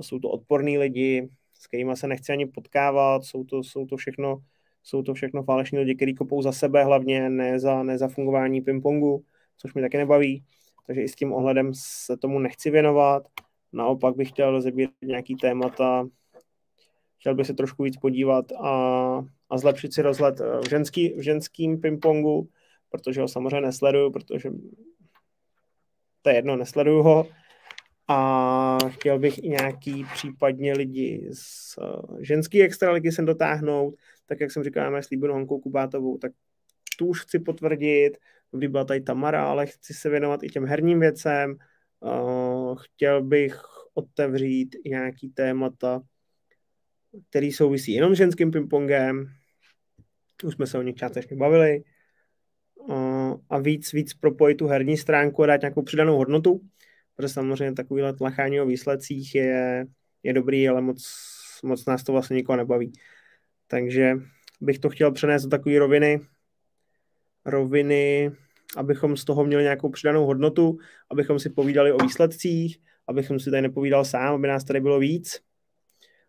[0.00, 4.42] jsou to odporní lidi, s kterými se nechci ani potkávat, jsou to, jsou to všechno
[4.84, 8.60] jsou to všechno falešní lidi, kteří kopou za sebe hlavně, ne za, ne za fungování
[8.60, 9.24] pingpongu,
[9.56, 10.44] což mi taky nebaví,
[10.86, 13.22] takže i s tím ohledem se tomu nechci věnovat.
[13.72, 16.08] Naopak bych chtěl rozebírat nějaký témata,
[17.20, 18.70] chtěl bych se trošku víc podívat a,
[19.50, 22.48] a zlepšit si rozhled v, ženský, v ženským pingpongu,
[22.90, 24.50] protože ho samozřejmě nesleduju, protože
[26.22, 27.26] to je jedno, nesleduju ho,
[28.08, 33.94] a chtěl bych i nějaký případně lidi z uh, ženský extraligy sem dotáhnout,
[34.26, 36.32] tak jak jsem říkal, máme slíbenou Honkou Kubátovou, tak
[36.98, 38.18] tu už chci potvrdit,
[38.52, 41.56] kdy byla tady Tamara, ale chci se věnovat i těm herním věcem,
[42.00, 43.60] uh, chtěl bych
[43.94, 46.02] otevřít nějaký témata,
[47.30, 49.26] který souvisí jenom s ženským pingpongem,
[50.44, 51.84] už jsme se o nich částečně bavili,
[52.74, 56.60] uh, a víc, víc propojit tu herní stránku a dát nějakou přidanou hodnotu,
[57.16, 59.84] protože samozřejmě takovýhle tlachání o výsledcích je,
[60.22, 61.04] je dobrý, ale moc,
[61.64, 62.92] moc nás to vlastně nikoho nebaví.
[63.66, 64.14] Takže
[64.60, 66.20] bych to chtěl přenést do takové roviny,
[67.44, 68.30] roviny,
[68.76, 70.78] abychom z toho měli nějakou přidanou hodnotu,
[71.10, 75.40] abychom si povídali o výsledcích, abychom si tady nepovídal sám, aby nás tady bylo víc,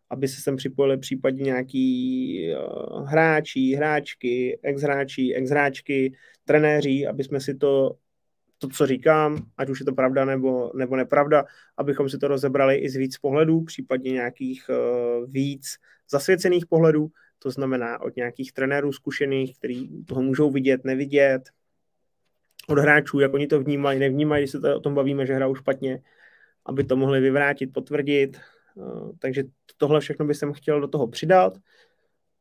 [0.09, 6.13] aby se sem připojili případně nějaký uh, hráči, hráčky, ex-hráči, ex-hráčky,
[6.45, 7.95] trenéři, aby jsme si to
[8.67, 11.45] to, co říkám, ať už je to pravda nebo, nebo nepravda,
[11.77, 15.75] abychom si to rozebrali i z víc pohledů, případně nějakých uh, víc
[16.09, 17.07] zasvěcených pohledů,
[17.39, 21.49] to znamená od nějakých trenérů zkušených, kteří toho můžou vidět, nevidět,
[22.67, 25.55] od hráčů, jak oni to vnímají, nevnímají, když se to o tom bavíme, že hrajou
[25.55, 26.01] špatně,
[26.65, 28.37] aby to mohli vyvrátit, potvrdit.
[28.75, 29.43] Uh, takže
[29.77, 31.57] tohle všechno bych jsem chtěl do toho přidat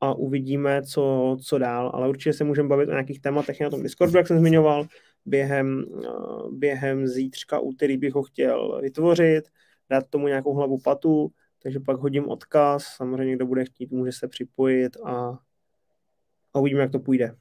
[0.00, 3.82] a uvidíme, co, co dál, ale určitě se můžeme bavit o nějakých tématech na tom
[3.82, 4.86] Discordu, jak jsem zmiňoval,
[5.26, 6.08] během, eh,
[6.50, 9.48] během zítřka, úterý bych ho chtěl vytvořit,
[9.90, 14.28] dát tomu nějakou hlavu patu, takže pak hodím odkaz, samozřejmě kdo bude chtít, může se
[14.28, 15.38] připojit a,
[16.54, 17.36] a uvidíme, jak to půjde.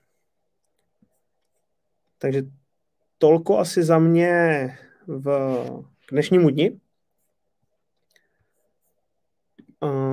[2.18, 2.44] Takže
[3.18, 4.68] tolko asi za mě
[5.08, 5.28] v,
[6.08, 6.80] k dnešnímu dni.
[9.80, 10.13] Uh,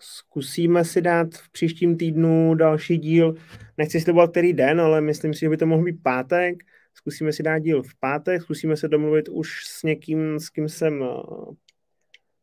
[0.00, 3.34] zkusíme si dát v příštím týdnu další díl
[3.78, 6.56] nechci slibovat který den, ale myslím si, že by to mohl být pátek.
[6.94, 11.02] Zkusíme si dát díl v pátek, zkusíme se domluvit už s někým, s kým jsem
[11.02, 11.54] eh,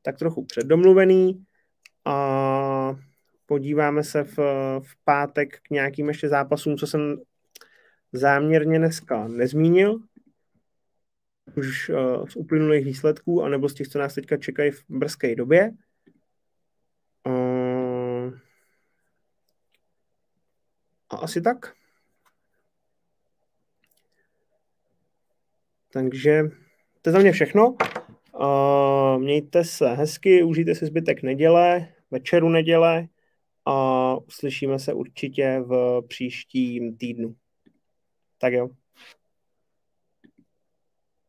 [0.01, 1.45] tak trochu předdomluvený
[2.05, 2.95] a
[3.45, 4.37] podíváme se v,
[4.79, 7.17] v pátek k nějakým ještě zápasům, co jsem
[8.13, 9.99] záměrně dneska nezmínil,
[11.55, 15.71] už uh, z uplynulých výsledků, anebo z těch, co nás teďka čekají v brzké době.
[17.27, 18.33] Uh,
[21.09, 21.75] a asi tak.
[25.93, 26.43] Takže
[27.01, 27.75] to je za mě všechno.
[29.17, 33.07] Mějte se hezky, užijte si zbytek neděle, večeru neděle
[33.65, 37.35] a uslyšíme se určitě v příštím týdnu.
[38.37, 38.69] Tak jo.